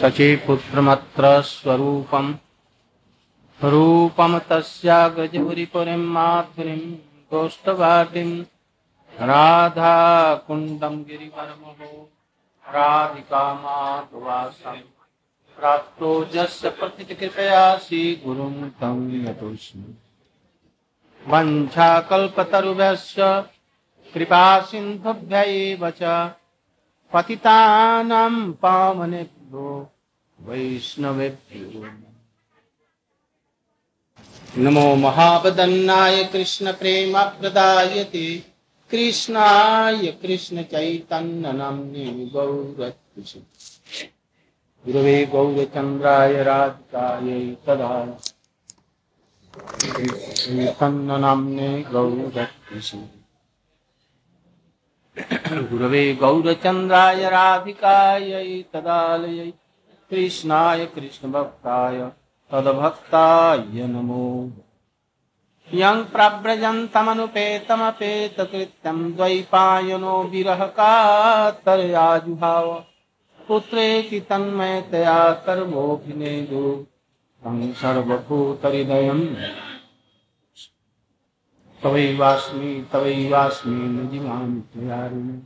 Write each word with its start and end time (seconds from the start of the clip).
शचीपुत्रमत्र 0.00 1.40
स्वरूपम् 1.40 2.34
रूपम 3.64 4.38
तस्या 4.38 5.08
गजपुरीपुरीं 5.08 5.96
माधुरीं 5.96 6.92
गोष्ठवाटिं 7.30 8.42
राधा 9.26 10.34
कुण्डं 10.34 11.02
गिरिवरमहो 11.02 12.10
राधिका 12.68 13.54
माधवासम् 13.54 14.88
प्राप्तो 15.58 16.24
जस्य 16.24 16.70
प्रतिकृपया 16.70 17.76
श्रीगुरुं 17.76 18.70
तं 18.70 18.98
यतोऽस्मि। 19.28 19.94
वञ्छाकल्पतरुभ्यश्च 21.26 23.16
कृपा 24.14 24.44
एव 25.42 25.90
च, 25.90 26.02
पतितानां 27.12 28.52
पावनेभ्यो। 28.52 29.92
वैष्णवेभ्यो। 30.42 31.86
नमो 34.58 34.96
महावदन्नाय 34.96 36.24
कृष्णप्रेमप्रदायते। 36.24 38.44
कृष्णाय 38.90 40.18
कृष्णचैतन्यनाम्ने 40.22 42.26
गौरत्कृष्ण 42.26 43.40
गुरवे 44.84 45.26
गौरचन्द्राय 45.26 46.42
राधिकायै 46.42 47.56
तदा। 47.66 48.18
चैतन्यनाम्ने 49.80 51.82
गौरत्कृष्ण 51.82 52.98
गुरवे 55.70 56.14
गौरचन्द्राय 56.14 57.30
राधिकायै 57.30 58.64
तदालयै। 58.72 59.52
कृष्णाय 60.10 60.80
कृष्णभक्ताय 60.94 61.98
तद्भक्ताय 62.52 63.86
नमो। 63.86 64.26
यं 65.80 65.98
प्रव्रजन्तमनुपेतमपेतकृत्यं 66.12 68.98
द्वैपायनो 69.16 70.14
विरहकातर्याजुभाव 70.32 72.66
पुत्रेति 73.48 74.18
तन्मयतया 74.30 75.18
सर्वोऽभिनेदो 75.46 76.64
तं 77.44 77.56
सर्वभूतहृदयम् 77.82 79.24
तवैवास्मि 81.82 82.72
तवैवास्मि 82.92 83.82
निजिमां 83.96 84.48
त्वयारिणि 84.72 85.36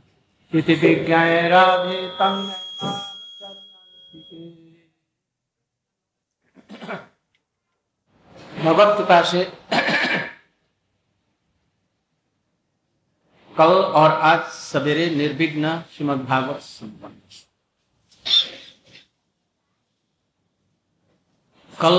इति 0.59 0.73
विज्ञाय 0.81 1.35
राधे 1.49 1.99
तं 2.19 2.35
भगवत 8.65 8.97
कृपा 8.97 9.21
से 9.21 9.43
कल 13.55 13.73
और 13.99 14.11
आज 14.11 14.47
सवेरे 14.51 15.09
निर्विघ्न 15.09 15.73
श्रीमद 15.91 16.23
भागवत 16.25 16.61
संपन्न 16.61 17.19
कल 21.73 21.97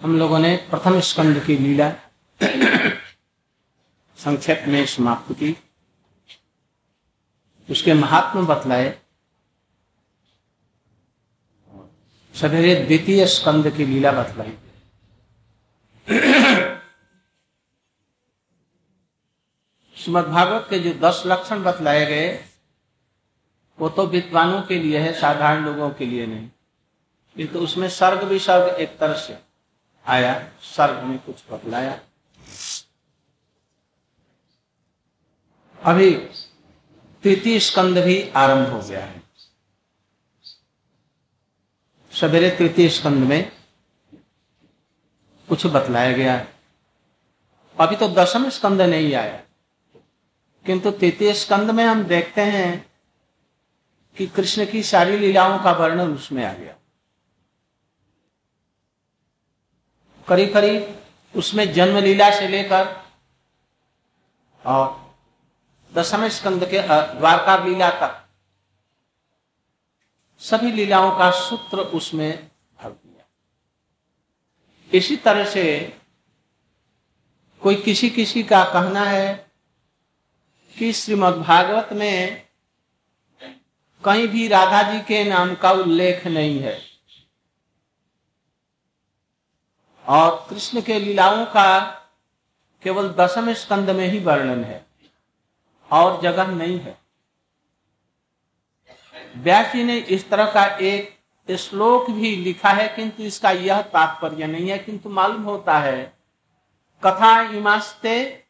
हम 0.00 0.18
लोगों 0.18 0.38
ने 0.38 0.56
प्रथम 0.70 0.98
स्कंद 1.00 1.40
की 1.44 1.56
लीला 1.56 1.90
संक्षेप 4.18 4.64
में 4.68 4.84
समाप्त 4.86 5.32
की। 5.32 5.56
उसके 7.68 7.94
महात्मा 7.94 8.42
बतलाए, 8.54 8.88
सवेरे 12.34 12.74
द्वितीय 12.84 13.26
स्कंद 13.26 13.70
की 13.76 13.86
लीला 13.86 14.12
बतलाई 14.12 14.56
भागवत 20.08 20.66
के 20.70 20.78
जो 20.78 21.00
दस 21.00 21.22
लक्षण 21.26 21.62
बतलाए 21.62 22.06
गए, 22.06 22.44
वो 23.78 23.88
तो 23.88 24.06
विद्वानों 24.06 24.62
के 24.62 24.78
लिए 24.78 24.98
है, 24.98 25.20
साधारण 25.20 25.64
लोगों 25.64 25.90
के 25.90 26.06
लिए 26.06 26.26
नहीं। 26.26 26.48
किंतु 27.36 27.52
तो 27.52 27.60
उसमें 27.60 27.88
सर्ग 27.88 28.22
विसर्ग 28.22 28.74
एक 28.74 28.98
तरह 28.98 29.14
से 29.14 29.38
आया, 30.06 30.52
सर्ग 30.62 31.02
में 31.02 31.18
कुछ 31.18 31.44
बतलाया। 31.50 32.00
अभी 35.82 36.14
तृतीय 37.22 37.60
स्कंद 37.60 37.98
भी 37.98 38.28
आरंभ 38.28 38.68
हो 38.68 38.80
गया 38.80 39.04
है। 39.04 39.22
सवेरे 42.12 42.50
तृतीय 42.50 42.88
स्कंद 42.88 43.24
में 43.24 43.55
कुछ 45.48 45.66
बतलाया 45.66 46.12
गया 46.12 46.34
है। 46.34 46.54
अभी 47.80 47.96
तो 47.96 48.08
दसम 48.08 48.48
स्कंद 48.48 48.82
नहीं 48.82 49.14
आया। 49.14 49.42
किंतु 50.66 50.90
तृतीय 50.90 51.34
स्कंद 51.34 51.70
में 51.70 51.84
हम 51.84 52.04
देखते 52.04 52.40
हैं 52.40 52.90
कि 54.16 54.26
कृष्ण 54.26 54.66
की 54.66 54.82
सारी 54.82 55.16
लीलाओं 55.16 55.58
का 55.58 55.72
वर्णन 55.72 56.14
उसमें 56.14 56.44
आ 56.44 56.52
गया। 56.52 56.74
करीब 60.28 60.54
करीब 60.54 61.02
उसमें 61.36 61.72
जन्म 61.72 61.96
लीला 61.96 62.30
से 62.30 62.48
लेकर 62.48 63.04
और 64.66 65.14
दसम 65.94 66.28
स्कंद 66.28 66.64
के 66.64 66.82
द्वारका 67.18 67.64
लीला 67.64 67.90
तक 67.90 68.26
सभी 70.38 70.72
लीलाओं 70.72 71.18
का 71.18 71.30
सूत्र 71.30 71.78
उसमें 71.78 72.50
इसी 74.90 75.16
तरह 75.16 75.44
से 75.44 75.64
कोई 77.62 77.76
किसी 77.76 78.10
किसी 78.10 78.42
का 78.42 78.62
कहना 78.64 79.04
है 79.04 79.34
कि 80.76 80.92
श्रीमद् 80.92 81.36
भागवत 81.36 81.92
में 81.92 82.46
कहीं 84.04 84.28
भी 84.28 84.46
राधा 84.48 84.82
जी 84.82 85.00
के 85.00 85.24
नाम 85.24 85.54
का 85.54 85.70
उल्लेख 85.70 86.26
नहीं 86.26 86.58
है। 86.60 86.78
और 90.04 90.46
कृष्ण 90.50 90.80
के 90.80 90.98
लीलाओं 90.98 91.44
का 91.46 91.78
केवल 92.82 93.08
दसम 93.08 93.52
स्कंद 93.52 93.90
में 93.90 94.06
ही 94.08 94.18
वर्णन 94.18 94.64
है 94.64 94.84
और 95.90 96.20
जगह 96.22 96.46
नहीं 96.46 96.78
है। 96.80 96.98
व्यास 99.36 99.72
जी 99.72 99.84
ने 99.84 99.96
इस 99.98 100.28
तरह 100.30 100.50
का 100.52 100.64
एक 100.66 101.15
श्लोक 101.54 102.10
भी 102.10 102.36
लिखा 102.36 102.68
है 102.68 102.88
किंतु 102.88 103.22
इसका 103.22 103.50
यह 103.50 103.82
तात्पर्य 103.82 104.46
नहीं 104.46 104.68
है 104.70 104.78
किंतु 104.78 105.08
मालूम 105.08 105.42
होता 105.42 105.78
है। 105.78 106.16
कथा 107.02 107.40
इमास्ते 107.40 108.44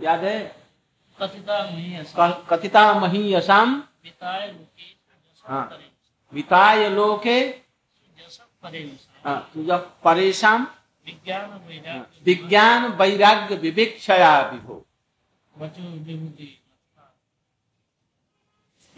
याद 0.00 0.24
है? 0.24 0.56
कथिता 2.50 2.94
महीयसाम 3.00 3.82
हाँ। 5.44 5.78
विताय 6.32 6.88
लोके 6.88 7.40
परेशान 10.04 10.66
विज्ञान 12.24 12.86
वैराग्य 12.92 13.56
विवेक्षया 13.56 14.40
विभो। 14.40 14.86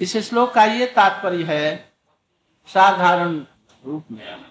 इस 0.00 0.16
श्लोक 0.16 0.52
का 0.54 0.64
ये 0.64 0.86
तात्पर्य 0.86 1.44
है 1.44 1.93
साधारण 2.68 3.38
रूप 3.86 4.04
में 4.12 4.44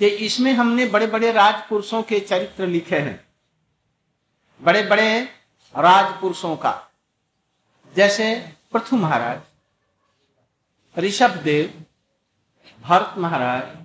कि 0.00 0.06
इसमें 0.06 0.52
हमने 0.52 0.86
बड़े 0.86 1.06
बड़े 1.06 1.32
राजपुरुषों 1.32 2.02
के 2.02 2.20
चरित्र 2.20 2.66
लिखे 2.66 2.98
हैं। 2.98 3.28
बड़े 4.60 4.82
बड़े 4.82 5.22
राजपुरुषों 5.74 6.56
का। 6.56 6.72
जैसे 7.96 8.34
पृथु 8.72 8.96
महाराज, 8.96 9.40
ऋषभ 10.96 11.30
देव, 11.30 11.84
भरत 12.82 13.14
महाराज 13.18 13.76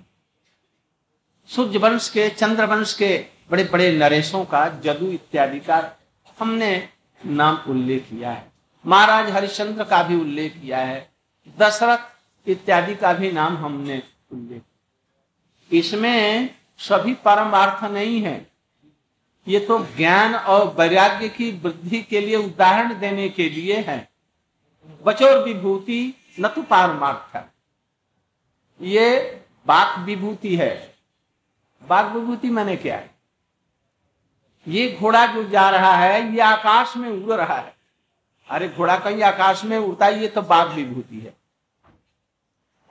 सूर्य 1.50 1.78
वंश 1.78 2.08
के 2.10 2.28
चंद्र 2.30 2.66
वंश 2.66 2.94
के 2.94 3.26
बड़े 3.50 3.64
बड़े 3.64 3.90
नरेशों 3.92 4.44
का, 4.44 4.68
जदू 4.68 5.06
इत्यादि 5.06 5.60
का 5.60 5.96
हमने 6.38 6.88
नाम 7.26 7.56
उल्लेख 7.68 8.08
किया 8.10 8.30
है। 8.30 8.52
महाराज 8.86 9.30
हरिश्चंद्र 9.30 9.84
का 9.84 10.02
भी 10.02 10.20
उल्लेख 10.20 10.52
किया 10.52 10.78
है। 10.78 11.10
दशरथ 11.58 12.17
इत्यादि 12.48 12.94
का 12.94 13.12
भी 13.12 13.32
नाम 13.32 13.56
हमने 13.56 14.02
उल्लेख 14.32 14.62
इसमें 15.72 16.50
सभी 16.78 17.14
परमार्थ 17.14 17.84
नहीं 17.84 18.20
है। 18.22 18.46
ये 19.48 19.60
तो 19.60 19.78
ज्ञान 19.96 20.34
और 20.34 20.74
वैराग्य 20.78 21.28
की 21.28 21.50
वृद्धि 21.52 22.02
के 22.02 22.20
लिए 22.20 22.36
उदाहरण 22.36 22.98
देने 23.00 23.28
के 23.28 23.48
लिए 23.48 23.76
है। 23.76 24.08
बचोर 25.06 25.44
विभूति 25.44 26.14
न 26.40 26.48
तो 26.48 26.62
पारमार्थ 26.62 27.36
है। 27.36 27.52
ये 28.80 29.40
बाक 29.66 29.98
विभूति 29.98 30.56
है। 30.56 30.94
बाक 31.88 32.12
विभूति 32.12 32.50
मैंने 32.50 32.76
क्या 32.76 32.96
है? 32.96 33.10
ये 34.68 34.96
घोड़ा 35.00 35.26
जो 35.26 35.44
जा 35.44 35.70
रहा 35.70 35.92
है, 35.92 36.34
ये 36.34 36.40
आकाश 36.40 36.96
में 36.96 37.10
उड़ 37.10 37.32
रहा 37.32 37.56
है। 37.56 37.76
अरे 38.48 38.68
घोड़ा 38.68 38.98
कहीं 38.98 39.22
आकाश 39.22 39.64
में 39.64 39.78
उड़ता 39.78 40.06
है, 40.06 40.20
ये 40.20 40.28
तो 40.28 40.42
बाघ 40.42 40.68
विभूति 40.72 41.20
है। 41.20 41.37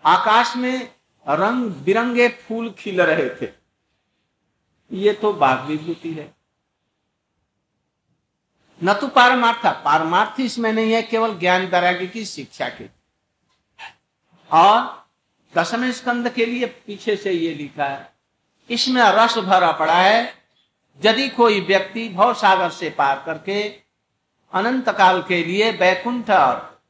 आकाश 0.04 0.56
में 0.56 0.90
रंग 1.26 1.72
बिरंगे 1.86 2.28
फूल 2.40 2.70
खिल 2.72 3.02
रहे 3.02 3.30
थे। 3.42 3.52
ये 4.92 5.14
तो 5.14 5.32
बाघ 5.34 5.60
विभूति 5.62 6.14
है। 6.14 6.34
न 8.82 8.94
तो 8.94 9.08
पारमार्थ 9.08 9.66
पारमार्थ 9.84 10.40
इसमें 10.40 10.72
नहीं 10.74 10.92
है, 10.94 11.02
केवल 11.02 11.38
ज्ञान 11.40 11.66
वैराग्य 11.66 12.08
की 12.08 12.26
शिक्षा 12.26 12.70
के। 12.70 12.90
और 14.52 15.06
दसवें 15.54 15.92
स्कंद 15.92 16.30
के 16.30 16.46
लिए 16.46 16.66
पीछे 16.66 17.16
से 17.16 17.32
ये 17.32 17.54
लिखा 17.54 17.86
है, 17.86 18.14
इसमें 18.70 19.02
रस 19.04 19.38
भरा 19.38 19.72
पड़ा 19.72 19.94
है। 19.94 20.34
यदि 21.02 21.28
कोई 21.30 21.60
व्यक्ति 21.62 22.08
भव 22.10 22.34
सागर 22.34 22.70
से 22.70 22.90
पार 22.90 23.22
करके 23.26 23.64
अनंत 24.54 24.90
काल 24.90 25.22
के 25.22 25.44
लिए 25.44 25.72
बैकुंठ 25.72 26.30
और 26.30 26.82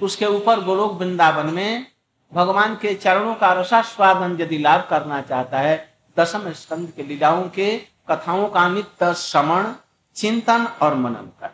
उसके 0.00 0.26
ऊपर 0.26 0.60
गोलोक 0.64 0.92
वृंदावन 0.92 1.54
में 1.54 1.86
भगवान 2.32 2.74
के 2.76 2.94
चरणों 2.94 3.34
का 3.34 3.52
रसास्वादन 3.52 4.36
यदि 4.40 4.58
लाभ 4.58 4.86
करना 4.90 5.20
चाहता 5.22 5.58
है 5.60 5.76
दसम 6.16 6.50
स्कंद 6.52 6.90
के 6.90 7.02
लीलाओं 7.02 7.48
के 7.48 7.76
कथाओं 8.10 8.48
का 8.48 8.68
नित्य 8.68 9.12
श्रवण, 9.14 9.72
चिंतन 10.16 10.66
और 10.82 10.94
मनन 10.94 11.30
कर। 11.40 11.50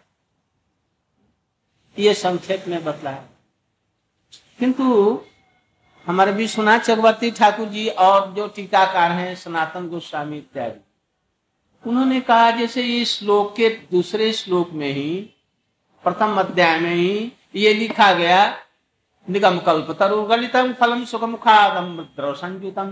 ये 1.96 2.14
संक्षेप 2.14 2.64
में 2.68 2.84
बतला 2.84 3.10
है 3.10 3.30
किंतु 4.58 5.20
हमारे 6.06 6.32
विश्वनाथ 6.32 6.78
चक्रवर्ती 6.78 7.30
ठाकुर 7.30 7.68
जी 7.68 7.88
और 7.88 8.32
जो 8.32 8.46
टीकाकार 8.48 9.12
हैं, 9.12 9.34
सनातन 9.34 9.88
गोस्वामी 9.88 10.38
इत्यादि, 10.38 10.80
उन्होंने 11.84 12.20
कहा 12.20 12.50
जैसे 12.50 12.82
इस 13.00 13.18
श्लोक 13.18 13.54
के 13.56 13.68
दूसरे 13.90 14.32
श्लोक 14.32 14.70
में 14.72 14.90
ही, 14.92 15.34
प्रथम 16.04 16.38
अध्याय 16.40 16.78
में 16.80 16.94
ही 16.94 17.32
ये 17.54 17.74
लिखा 17.74 18.12
गया 18.12 18.44
निगम 19.28 19.58
कल्प 19.58 19.90
तरु 19.90 20.22
गलितम 20.22 20.72
फलम 20.72 21.04
सुख 21.04 21.22
मुखादम 21.24 21.96
द्रव 22.16 22.34
संयुतम 22.34 22.90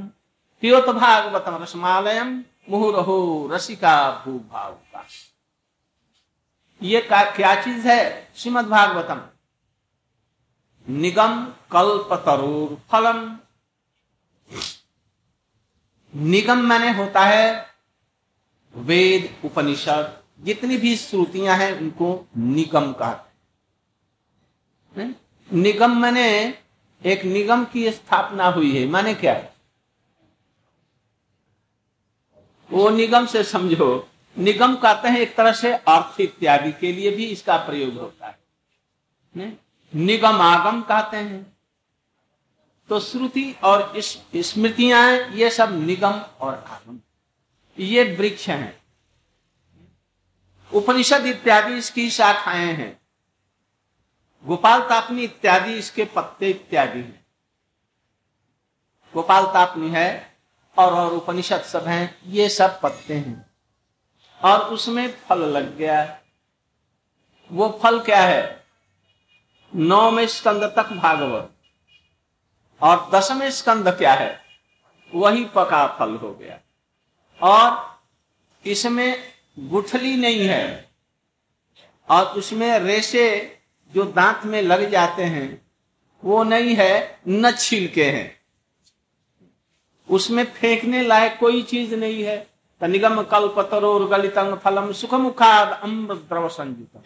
पियोत 0.62 0.88
भागवतम 0.88 1.62
रसमालयम 1.62 2.44
मुहुरहो 2.70 3.48
रसिका 3.52 4.10
भूभाव 4.24 4.72
का 4.72 5.04
ये 6.82 7.00
का, 7.00 7.22
क्या 7.30 7.54
चीज़ 7.62 7.88
है? 7.88 8.32
श्रीमद 8.36 8.66
भागवतम 8.66 9.20
निगम 10.88 11.44
कल्प 11.72 12.12
तरुर 12.26 12.76
फलम 12.90 13.38
निगम 16.14 16.58
मैंने 16.58 16.90
होता 16.90 17.20
है 17.20 17.66
वेद 18.74 19.30
उपनिषद 19.44 20.22
जितनी 20.40 20.76
भी 20.76 20.96
श्रुतियाँ 20.96 21.56
हैं 21.56 21.72
उनको 21.80 22.28
निगम 22.36 22.94
हैं। 24.92 25.29
निगम 25.52 26.00
मैंने 26.02 26.58
एक 27.04 27.24
निगम 27.24 27.64
की 27.64 27.90
स्थापना 27.90 28.46
हुई 28.46 28.78
है। 28.78 28.88
माने 28.88 29.14
क्या 29.14 29.34
है? 29.34 29.54
वो 32.70 32.90
निगम 32.90 33.26
से 33.26 33.44
समझो, 33.44 34.08
निगम 34.38 34.76
कहते 34.76 35.08
हैं 35.08 35.18
एक 35.18 35.36
तरह 35.36 35.52
से 35.52 35.72
अर्थ 35.72 36.20
इत्यादि 36.20 36.72
के 36.72 36.92
लिए 36.92 37.10
भी 37.10 37.24
इसका 37.24 37.56
प्रयोग 37.56 37.94
होता 37.94 38.26
है। 38.26 38.38
ने? 39.36 39.56
निगम 39.94 40.40
आगम 40.40 40.82
कहते 40.82 41.16
हैं। 41.16 41.56
तो 42.88 43.00
श्रुति 43.00 43.54
और 43.64 44.00
स्मृतियाँ 44.36 45.18
ये 45.18 45.50
सब 45.50 45.82
निगम 45.86 46.20
और 46.40 46.64
आगम। 46.68 47.00
ये 47.78 48.16
वृक्ष 48.16 48.48
हैं। 48.48 48.82
उपनिषद 50.72 51.26
इत्यादि 51.26 51.74
इसकी 51.74 52.10
शाखाएँ 52.10 52.72
हैं। 52.72 52.99
गोपाल 54.44 54.80
तापनी 54.80 55.22
इत्यादि, 55.22 55.72
इसके 55.74 56.04
पत्ते 56.04 56.50
इत्यादि 56.50 56.98
हैं। 56.98 57.26
गोपाल 59.14 59.46
तापनी 59.46 59.90
है, 59.90 60.36
और 60.78 60.92
और 60.94 61.12
उपनिषद 61.12 61.60
सब 61.60 61.84
हैं, 61.84 62.18
ये 62.26 62.48
सब 62.48 62.80
पत्ते 62.80 63.14
हैं। 63.14 63.50
और 64.44 64.60
उसमें 64.60 65.18
फल 65.28 65.38
लग 65.38 65.76
गया 65.76 66.20
वो 67.52 67.80
फल 67.82 68.00
क्या 68.00 68.20
है? 68.20 68.64
नौवें 69.74 70.26
स्कंद 70.26 70.72
तक 70.76 70.88
भागवत। 70.88 71.52
और 72.82 73.10
दसवें 73.10 73.50
स्कंद 73.50 73.88
क्या 73.88 74.14
है? 74.14 74.40
वही 75.14 75.44
पका 75.44 75.86
फल 75.86 76.16
हो 76.16 76.34
गया। 76.34 76.60
और 77.42 78.00
इसमें 78.66 79.32
गुठली 79.58 80.16
नहीं 80.16 80.46
है, 80.48 80.90
और 82.10 82.26
उसमें 82.26 82.78
रेशे 82.78 83.59
जो 83.94 84.04
दांत 84.04 84.44
में 84.44 84.60
लग 84.62 84.88
जाते 84.90 85.22
हैं, 85.24 85.62
वो 86.22 86.42
नहीं 86.44 86.74
है, 86.76 87.20
न 87.28 87.50
छिलके 87.50 88.04
हैं। 88.04 88.40
उसमें 90.08 90.44
फेंकने 90.52 91.02
लायक 91.02 91.36
कोई 91.40 91.62
चीज़ 91.62 91.94
नहीं 91.94 92.22
है। 92.22 92.38
निगम 92.80 93.22
कल्प 93.22 93.58
तरोर 93.70 94.06
गलितंग 94.08 94.56
फलम 94.56 94.92
सुख 94.92 95.14
मुखाद 95.14 95.72
अमृत 95.72 96.18
द्रव 96.28 96.48
संयुत 96.48 97.02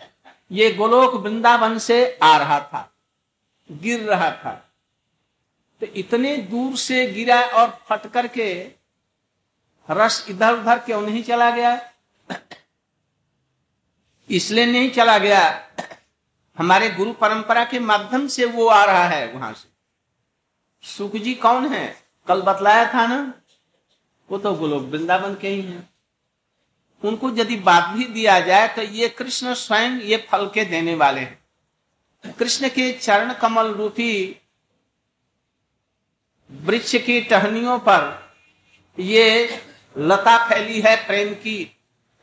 ये 0.51 0.71
गोलोक 0.73 1.15
वृंदावन 1.15 1.79
से 1.79 1.97
आ 2.23 2.37
रहा 2.37 2.59
था, 2.61 2.91
गिर 3.71 4.01
रहा 4.01 4.31
था। 4.31 4.53
तो 5.83 5.87
इतने 5.87 6.37
दूर 6.37 6.77
से 6.77 7.07
गिरा 7.07 7.41
और 7.53 7.69
फट 7.89 8.07
करके 8.07 8.47
रस 9.89 10.27
इधर 10.29 10.55
उधर 10.55 10.79
क्यों 10.79 11.01
नहीं 11.01 11.23
चला 11.23 11.51
गया? 11.51 11.73
इसलिए 14.31 14.67
नहीं 14.67 14.91
चला 14.91 15.19
गया। 15.19 15.43
हमारे 16.57 16.91
गुरु 16.91 17.13
परंपरा 17.13 17.65
के 17.65 17.79
माध्यम 17.79 18.27
से 18.27 18.45
वो 18.45 18.67
आ 18.67 18.85
रहा 18.85 19.05
है 19.05 19.33
वहाँ 19.33 19.53
से। 19.53 19.69
सुख 20.85 21.17
जी 21.17 21.35
कौन 21.35 21.67
है? 21.67 21.87
कल 22.27 22.43
बतलाया 22.43 22.93
था 22.95 23.07
ना? 23.07 23.35
वो 24.31 24.39
तो 24.39 24.55
गोलोक 24.55 24.83
वृंदावन 24.83 25.35
के 25.35 25.49
ही 25.49 25.61
हैं। 25.63 25.89
उनको 27.03 27.31
यदि 27.31 27.57
बात 27.57 27.89
भी 27.89 28.05
दिया 28.05 28.39
जाए 28.41 28.69
तो 28.69 28.83
ये 28.83 29.09
कृष्ण 29.09 29.55
स्वयं 29.55 29.99
ये 30.01 30.17
फल 30.31 30.47
के 30.55 30.65
देने 30.65 30.95
वाले 30.95 31.21
हैं। 31.21 32.33
कृष्ण 32.39 32.69
के 32.69 32.93
चरण 32.93 33.33
कमल 33.33 33.73
रूपी 33.75 34.41
वृक्ष 36.51 36.95
की 36.97 37.21
टहनियों 37.21 37.79
पर 37.79 38.33
ये 38.99 39.61
लता 39.97 40.37
फैली 40.49 40.81
है 40.81 40.97
प्रेम 41.07 41.35
की 41.35 41.65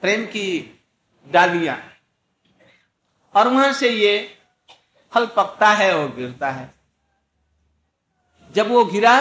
प्रेम 0.02 0.26
की 0.26 0.80
डालियाँ। 1.28 1.91
और 3.36 3.48
वहाँ 3.48 3.72
से 3.74 3.90
ये 3.90 4.38
फल 5.14 5.26
पकता 5.28 5.70
है 5.70 5.94
और 5.98 6.16
गिरता 6.16 6.50
है। 6.52 6.74
जब 8.50 8.68
वो 8.68 8.84
गिरा 8.86 9.16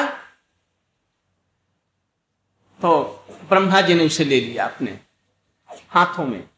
तो 2.80 3.00
ब्रह्मा 3.48 3.80
जी 3.80 3.94
ने 3.94 4.06
उसे 4.06 4.24
ले 4.24 4.40
लिया 4.40 4.66
अपने 4.66 4.98
हाथों 5.88 6.24
में। 6.26 6.48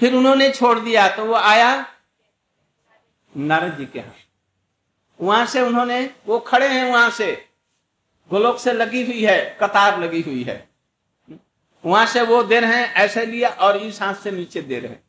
फिर 0.00 0.14
उन्होंने 0.14 0.50
छोड़ 0.50 0.78
दिया 0.78 1.08
तो 1.08 1.24
वो 1.24 1.34
आया 1.34 1.86
नारद 3.34 3.76
जी 3.78 3.86
के 3.86 4.00
हाथ 4.00 4.18
वहाँ 5.20 5.46
से 5.46 5.60
उन्होंने, 5.60 6.02
वो 6.26 6.38
खड़े 6.38 6.68
हैं 6.68 6.84
वहाँ 6.92 7.10
से। 7.10 7.32
गोलोक 8.30 8.58
से 8.58 8.72
लगी 8.72 9.04
हुई 9.06 9.24
है, 9.24 9.58
कतार 9.62 10.00
लगी 10.00 10.20
हुई 10.20 10.42
है। 10.42 10.68
वहाँ 11.84 12.06
से 12.06 12.22
वो 12.22 12.42
दे 12.42 12.60
रहे 12.60 12.76
हैं, 12.76 12.92
ऐसे 12.94 13.24
लिया 13.26 13.48
और 13.48 13.76
इस 13.76 14.00
हाथ 14.02 14.14
से 14.14 14.30
नीचे 14.30 14.62
दे 14.62 14.78
रहे 14.80 14.90
हैं। 14.90 15.02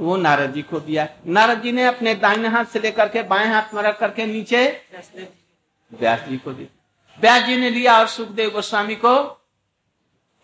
वो 0.00 0.16
नारद 0.16 0.52
जी 0.52 0.62
को 0.62 0.80
दिया। 0.80 1.08
नारद 1.26 1.62
जी 1.62 1.72
ने 1.72 1.84
अपने 1.84 2.14
दाहिने 2.14 2.48
हाथ 2.48 2.64
से 2.64 2.80
लेकर 2.80 3.08
के 3.08 3.22
बाएँ 3.22 3.46
हाथ 3.46 3.74
में 3.74 3.82
रख 3.82 3.98
करके 3.98 4.26
नीचे 4.26 4.66
व्यास 5.92 6.24
जी 6.28 6.36
को 6.36 6.52
दिया। 6.52 6.68
व्यास 7.20 7.42
जी 7.42 7.56
ने 7.56 7.70
लिया 7.70 7.98
और 7.98 8.06
सुखदेव 8.06 8.50
गोस्वामी 8.50 8.94
को, 8.94 9.44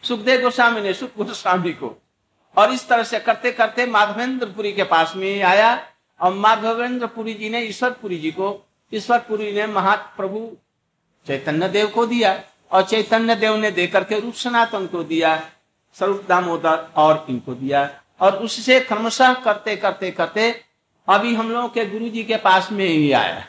सुखदेव 0.04 0.40
गोस्वामी 0.40 0.80
ने, 0.80 0.92
सुख 0.94 1.16
गोस्वामी 1.16 1.72
को। 1.72 1.96
और 2.56 2.72
इस 2.72 2.88
तरह 2.88 3.02
से 3.02 3.18
करते 3.20 3.52
करते 3.52 3.86
माधवेंद्रपुरी 3.86 4.72
के 4.72 4.84
पास 4.84 5.12
में 5.16 5.42
आया 5.42 5.86
और 6.20 6.32
माधवेंद्रपुरी 6.34 7.34
जी 7.34 7.48
ने, 7.50 7.60
ईश्वरपुरी 7.60 8.18
जी 8.18 8.30
को, 8.30 8.66
ईश्वरपुरी 8.92 9.52
ने 9.52 9.66
महाप्रभु 9.66 10.56
चैतन्य 11.26 11.68
देव 11.68 11.86
को 11.86 12.06
दिया 12.06 12.42
और 12.72 12.82
चैतन्य 12.82 13.34
देव 13.34 13.56
ने 13.56 13.70
देकर 13.70 14.04
के 14.04 14.20
रूप 14.20 14.34
सनातन 14.34 14.86
को 14.86 15.02
दिया, 15.04 15.36
स्वरूप 15.96 16.24
दामोदर 16.28 16.88
और 16.96 17.26
इनको 17.30 17.54
दिया। 17.54 18.01
और 18.22 18.36
उससे 18.36 18.80
क्रमशः 18.80 19.34
करते 19.34 19.76
करते 19.76 20.10
करते 20.10 20.64
अभी 21.08 21.34
हम 21.34 21.52
लोगों 21.52 21.68
के 21.68 21.86
गुरु 21.86 22.08
जी 22.08 22.24
के 22.24 22.36
पास 22.36 22.72
में 22.72 22.84
ही 22.84 23.12
आया। 23.12 23.48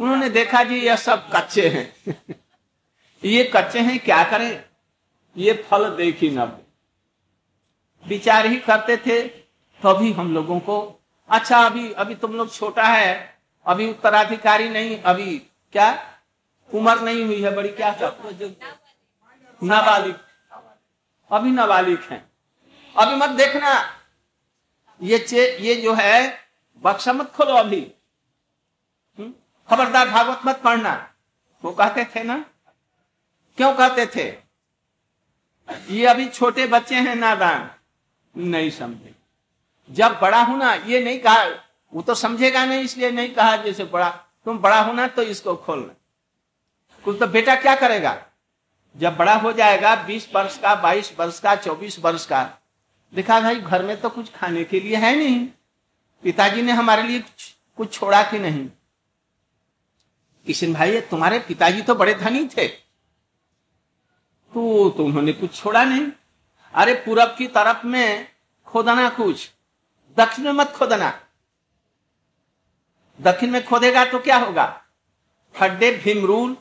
उन्होंने 0.00 0.28
देखा 0.28 0.64
जी, 0.64 0.80
यह 0.80 0.96
सब 0.96 1.30
कच्चे 1.36 1.68
हैं। 1.68 2.14
ये 3.24 3.52
कच्चे 3.56 3.80
हैं, 3.80 3.98
क्या 3.98 4.24
करें? 4.24 4.64
ये 5.36 5.66
फल 5.70 5.96
देखी 5.96 6.30
न। 6.30 6.58
विचार 8.06 8.46
ही 8.46 8.56
करते 8.56 8.96
थे 8.96 9.22
तो 9.82 10.14
हम 10.14 10.34
लोगों 10.34 10.60
को 10.60 11.00
अच्छा 11.28 11.58
अभी 11.58 11.92
अभी 11.92 12.14
तुम 12.14 12.34
लोग 12.34 12.52
छोटा 12.52 12.84
है, 12.84 13.40
अभी 13.66 13.90
उत्तराधिकारी 13.90 14.68
नहीं, 14.68 15.02
अभी 15.02 15.38
क्या? 15.72 16.18
उम्र 16.74 17.00
नहीं 17.00 17.24
हुई 17.24 17.42
है 17.42 17.54
बड़ी, 17.54 17.68
क्या 17.68 17.96
नाबालिग 19.62 20.14
अभी 21.32 21.50
नाबालिग 21.50 21.98
है। 22.10 22.27
अभी 22.98 23.16
मत 23.16 23.28
देखना। 23.28 23.72
ये 25.02 25.18
चे, 25.18 25.56
ये 25.58 25.74
जो 25.74 25.94
है, 25.94 26.38
बक्सा 26.82 27.12
मत 27.12 27.32
खोलो 27.32 27.54
अभी। 27.54 27.80
खबरदार 29.68 30.08
भागवत 30.08 30.40
मत 30.46 30.60
पढ़ना। 30.62 31.14
वो 31.64 31.70
कहते 31.72 32.04
थे 32.04 32.22
ना? 32.22 32.38
क्यों 33.58 33.72
कहते 33.74 34.06
थे? 34.06 34.28
ये 35.94 36.06
अभी 36.06 36.28
छोटे 36.28 36.66
बच्चे 36.66 36.94
हैं 36.94 37.14
नादान। 37.14 37.70
नहीं 38.36 38.70
समझे। 38.70 39.14
जब 39.90 40.18
बड़ा 40.20 40.42
होना 40.42 40.74
ये 40.74 41.04
नहीं 41.04 41.18
कहा, 41.18 41.44
वो 41.94 42.02
तो 42.02 42.14
समझेगा 42.14 42.64
नहीं, 42.64 42.80
इसलिए 42.80 43.10
नहीं 43.10 43.34
कहा 43.34 43.56
जैसे 43.56 43.84
बड़ा। 43.84 44.08
तुम 44.44 44.58
बड़ा 44.58 44.80
होना 44.80 45.06
तो 45.06 45.22
इसको 45.22 45.56
खोलना 45.56 45.94
कुछ 47.04 47.18
तो 47.20 47.26
बेटा 47.26 47.54
क्या 47.56 47.74
करेगा? 47.76 48.22
जब 48.96 49.16
बड़ा 49.16 49.34
हो 49.34 49.52
जाएगा, 49.52 49.94
बीस 49.96 50.28
वर्ष 50.34 50.58
का, 50.58 50.74
बाईस 50.74 51.12
वर्ष 51.18 51.40
का, 51.40 51.54
चौबीस 51.56 51.98
वर्ष 51.98 52.26
का 52.26 52.42
देखा 53.14 53.40
भाई 53.40 53.56
घर 53.56 53.82
में 53.82 54.00
तो 54.00 54.10
कुछ 54.10 54.32
खाने 54.32 54.64
के 54.64 54.80
लिए 54.80 54.96
है 54.96 55.16
नहीं। 55.16 55.48
पिताजी 56.22 56.62
ने 56.62 56.72
हमारे 56.72 57.02
लिए 57.02 57.24
कुछ 57.76 57.92
छोड़ा 57.92 58.22
कि 58.22 58.38
नहीं? 58.38 58.70
किशन 60.46 60.74
भाई 60.74 61.00
तुम्हारे 61.00 61.38
पिताजी 61.38 61.82
तो 61.82 61.94
बड़े 61.94 62.14
धनी 62.14 62.46
थे। 62.46 62.68
तो, 62.68 64.90
तो 64.90 65.04
उन्होंने 65.04 65.32
कुछ 65.32 65.54
छोड़ा 65.54 65.84
नहीं। 65.84 66.06
अरे 66.74 66.94
पूरब 66.94 67.34
की 67.38 67.46
तरफ़ 67.46 67.86
में 67.86 68.28
खोदना 68.66 69.08
कुछ 69.08 69.50
दक्षिण 70.16 70.44
में 70.44 70.52
मत 70.52 70.66
खोदना। 70.66 71.20
दक्षिण 73.20 73.50
में 73.50 73.66
खोदेगा 73.66 74.04
तो 74.04 74.18
क्या 74.18 74.36
होगा? 74.36 74.84
खड्डे 75.56 75.90
भीमरूल 75.90 76.56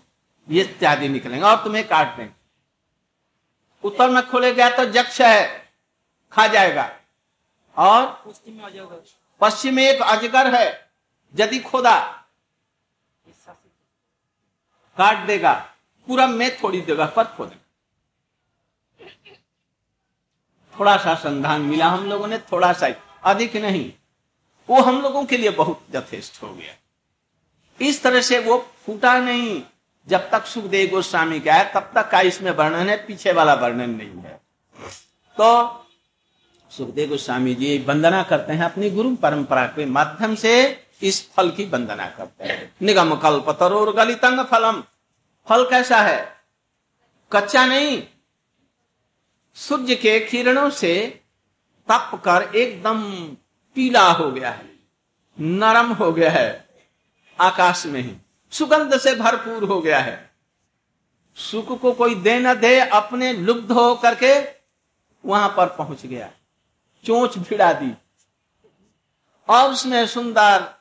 ये 0.50 0.64
इत्यादि 0.64 1.10
निकलेंगे 1.10 1.46
और 1.46 1.64
तुम्हें 1.64 1.88
काट 1.88 2.18
देंगे। 2.18 2.34
उत्तर 3.84 4.10
में 4.10 4.28
खोले 4.28 4.54
गया 4.54 4.70
तो 4.70 4.86
जक्ष 4.86 5.22
है। 5.22 5.67
खा 6.34 6.48
जाएगा। 6.48 6.90
और 7.78 8.06
पश्चिम 9.42 9.76
में 9.76 9.84
एक 9.84 10.02
अजगर 10.02 10.54
है 10.56 10.68
यदि 11.34 11.60
खोदा 11.60 12.00
काट 14.98 15.26
देगा 15.28 15.54
पूरा 16.08 16.28
में 16.28 16.58
थोड़ी 16.58 16.82
जगह 16.82 17.06
पर 17.06 17.24
खोदेगा 17.28 17.64
थोड़ा 20.74 20.98
सा 20.98 21.14
संधान 21.16 21.62
मिला 21.62 21.88
हम 21.88 22.06
लोगों 22.10 22.28
ने 22.28 22.38
थोड़ा 22.52 22.72
सा 22.74 22.88
अधिक 23.24 23.56
नहीं। 23.56 23.92
वो 24.70 24.82
हम 24.82 25.02
लोगों 25.02 25.26
के 25.26 25.38
लिए 25.38 25.50
बहुत 25.52 25.86
यथेष्ट 25.96 26.42
हो 26.44 26.54
गया। 26.54 26.74
इस 27.80 28.02
तरह 28.04 28.22
से 28.22 28.40
वो 28.40 28.58
फूटा 28.86 29.18
नहीं। 29.20 29.62
जब 30.08 30.30
तक 30.30 30.46
सुखदेव 30.46 30.90
गोस्वामी 30.90 31.40
का 31.40 31.54
है 31.54 31.72
तब 31.74 31.92
तक 31.96 32.10
का 32.10 32.22
इसमें 32.22 32.52
वर्णन 32.52 32.90
है 32.90 32.98
पीछे 33.08 33.32
वाला 33.32 33.54
वर्णन 33.54 33.90
नहीं 33.92 34.22
है। 34.22 34.42
तो 35.38 35.87
सुखदेव 36.70 37.10
गोस्वामी 37.10 37.56
जी 37.56 37.86
वंदना 37.88 38.24
करते 38.24 38.54
हैं 38.54 38.66
अपनी 38.66 38.90
गुरु 38.90 39.16
परंपरा 39.16 39.66
के 39.66 39.86
माध्यम 39.86 40.36
से 40.36 40.84
इस 41.04 41.32
फल 41.32 41.52
की 41.52 41.66
वंदना 41.66 42.08
करते 42.08 42.44
हैं। 42.44 42.76
निगम 42.82 43.16
कल्प 43.16 43.50
तरोर 43.50 43.94
गलितंग 43.94 44.40
फलम। 44.40 44.84
फल 45.50 45.70
कैसा 45.70 45.98
है? 45.98 46.38
कच्चा 47.32 47.66
नहीं। 47.66 48.04
सूर्य 49.56 49.96
के 49.96 50.20
किरणों 50.20 50.70
से 50.70 51.22
तप 51.92 52.22
कर 52.28 52.56
एकदम 52.56 53.26
पीला 53.76 54.12
हो 54.12 54.32
गया 54.32 54.52
है। 54.52 54.80
नरम 55.40 55.94
हो 55.94 56.14
गया 56.14 56.32
है। 56.32 56.68
आकाश 57.40 57.86
में 57.86 58.02
ही। 58.02 58.14
सुगंध 58.52 58.98
से 58.98 59.16
भरपूर 59.16 59.64
हो 59.64 59.82
गया 59.82 60.00
है। 60.00 60.32
सुख 61.36 61.82
को 61.82 61.92
कोई 61.92 62.16
दे 62.16 62.40
न 62.40 62.54
दे, 62.54 62.80
अपने 62.80 63.34
लुब्ध 63.34 63.72
हो 63.72 63.96
करके 63.96 64.58
वहाँ 65.26 65.54
पर 65.58 65.68
पहुँच 65.68 66.06
गया। 66.06 66.32
चोच 67.06 67.38
भिड़ा 67.38 67.74
दी। 67.74 67.94
और 69.50 69.72
उसमें 69.72 70.08
सुंदर, 70.08 70.76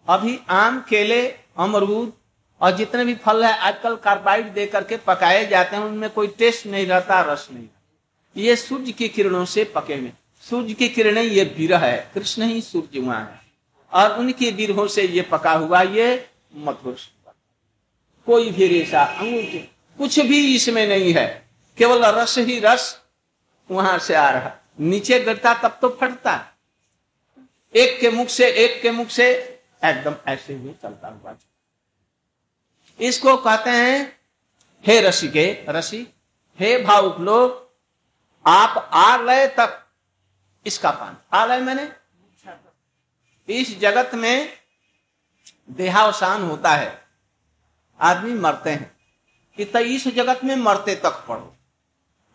अभी 0.07 0.39
आम, 0.49 0.79
केले, 0.89 1.27
अमरूद 1.57 2.13
और 2.61 2.71
जितने 2.71 3.05
भी 3.05 3.15
फल 3.15 3.45
है, 3.45 3.57
आजकल 3.57 3.95
कार्बाइड 3.95 4.53
दे 4.53 4.65
करके 4.65 4.97
पकाए 4.97 5.45
जाते 5.45 5.75
हैं, 5.75 5.83
उनमें 5.83 6.09
कोई 6.09 6.27
टेस्ट 6.27 6.65
नहीं 6.65 6.85
रहता, 6.87 7.21
रस 7.21 7.47
नहीं 7.51 7.67
ये 8.37 8.55
सूर्य 8.55 8.91
की 8.91 9.07
किरणों 9.07 9.45
से 9.45 9.63
पके 9.63 9.95
हुए। 9.95 10.11
सूर्य 10.49 10.73
की 10.73 10.89
किरणें 10.89 11.21
ये 11.21 11.43
विरह 11.57 11.77
है, 11.77 12.11
कृष्ण 12.13 12.43
ही 12.43 12.61
सूर्य 12.61 12.99
वहाँ 12.99 13.21
है। 13.21 13.41
और 13.93 14.19
उनकी 14.19 14.51
विरहों 14.51 14.87
से 14.87 15.03
ये 15.03 15.21
पका 15.21 15.51
हुआ 15.51 15.81
ये 15.81 16.29
मधुर 16.55 16.97
कोई 18.25 18.51
भी 18.51 18.67
रेशा, 18.67 19.03
अंगूठी, 19.03 19.59
कुछ 19.97 20.19
भी 20.19 20.55
इसमें 20.55 20.87
नहीं 20.87 21.13
है। 21.13 21.47
केवल 21.77 22.05
रस 22.05 22.37
ही 22.37 22.59
रस 22.59 23.01
वहाँ 23.71 23.99
से 23.99 24.15
आ 24.15 24.29
रहा। 24.29 24.51
नीचे 24.79 25.19
गिरता 25.19 25.53
तब 25.53 25.79
तो 25.81 25.97
फटता। 26.01 26.53
एक 27.75 27.99
के 27.99 28.09
मुख 28.09 28.27
से, 28.27 28.47
एक 28.51 28.81
के 28.81 28.91
मुख 28.91 29.07
से 29.07 29.31
एकदम 29.85 30.15
ऐसे 30.27 30.53
ही 30.53 30.73
चलता 30.83 31.07
हुआ। 31.07 31.35
इसको 33.01 33.37
कहते 33.37 33.69
हैं, 33.69 34.19
हे 34.87 35.01
रसी 35.01 35.27
के, 35.27 35.65
रसी, 35.69 36.07
हे 36.59 36.83
भावुक 36.83 37.19
लोग, 37.19 37.69
आप 38.47 38.89
आलय 38.93 39.47
तक, 39.47 39.87
इसका 40.65 40.91
पान। 40.91 41.17
आलय 41.33 41.59
मैंने? 41.59 41.91
इस 43.53 43.79
जगत 43.79 44.11
में 44.13 44.57
देहावसान 45.69 46.43
होता 46.43 46.69
है। 46.69 47.07
आदमी 48.01 48.33
मरते 48.33 48.69
हैं। 48.69 48.97
कि 49.57 49.79
इस 49.79 50.07
जगत 50.07 50.43
में 50.43 50.55
मरते 50.55 50.95
तक 50.95 51.25
पढ़ो। 51.27 51.56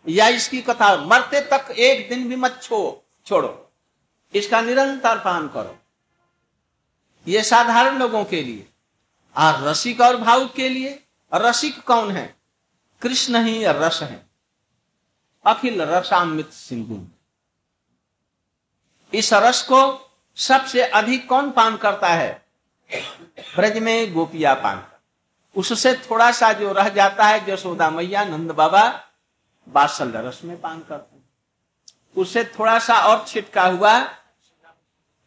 या 0.09 0.27
इसकी 0.27 0.61
कथा 0.61 0.97
मरते 0.97 1.41
तक 1.41 1.71
एक 1.71 2.09
दिन 2.09 2.29
भी 2.29 2.35
मत 2.35 2.59
छो, 2.63 3.05
छोड़ो। 3.25 3.71
इसका 4.33 4.61
निरंतर 4.61 5.17
पान 5.17 5.47
करो। 5.47 5.77
ये 7.27 7.43
साधारण 7.43 7.99
लोगों 7.99 8.25
के 8.25 8.41
लिए, 8.41 8.67
और 9.37 9.63
रसिक 9.63 10.01
और 10.01 10.17
भावुक 10.17 10.53
के 10.53 10.69
लिए, 10.69 11.03
रसिक 11.33 11.83
कौन 11.83 12.11
है? 12.11 12.35
कृष्ण 13.01 13.45
ही 13.45 13.65
रस 13.65 13.99
है। 14.03 14.25
अखिल 15.45 15.81
रसामित 15.81 16.49
सिंधु 16.49 17.07
इस 19.17 19.33
रस 19.33 19.61
को 19.61 20.11
सबसे 20.35 20.83
अधिक 20.83 21.29
कौन 21.29 21.51
पान 21.51 21.77
करता 21.77 22.07
है? 22.07 22.45
ब्रज 23.55 23.77
में 23.77 24.13
गोपिया 24.13 24.53
पान। 24.53 24.87
उससे 25.55 25.93
थोड़ा 25.93 26.31
सा 26.31 26.53
जो 26.53 26.71
रह 26.73 26.89
जाता 26.89 27.25
है, 27.25 27.45
जसोदा 27.45 27.89
मैया, 27.89 28.25
नंद 28.25 28.51
बाबा 28.51 29.09
बासल 29.69 30.11
रस 30.11 30.41
में 30.43 30.61
पान 30.61 30.79
करते 30.79 31.15
हैं। 31.15 31.29
उससे 32.17 32.43
थोड़ा 32.43 32.79
सा 32.79 32.95
और 32.99 33.25
छिटका 33.27 33.63
हुआ 33.63 34.07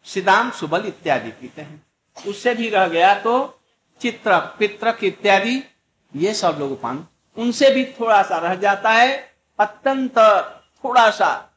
सिदाम 0.04 0.50
सुबल 0.50 0.86
इत्यादि 0.86 1.30
पीते 1.30 1.62
हैं। 1.62 1.86
उससे 2.26 2.54
भी 2.54 2.68
रह 2.68 2.88
गया 2.88 3.14
तो 3.14 3.60
चित्र, 4.00 4.38
पित्रक 4.38 5.04
इत्यादि, 5.04 5.64
ये 6.16 6.34
सब 6.34 6.56
लोग 6.58 6.80
पान 6.80 7.06
उनसे 7.36 7.70
भी 7.70 7.84
थोड़ा 7.84 8.22
सा 8.22 8.36
रह 8.36 8.54
जाता 8.54 8.90
है, 8.90 9.36
अत्यंत 9.60 10.18
थोड़ा 10.84 11.10
सा, 11.10 11.50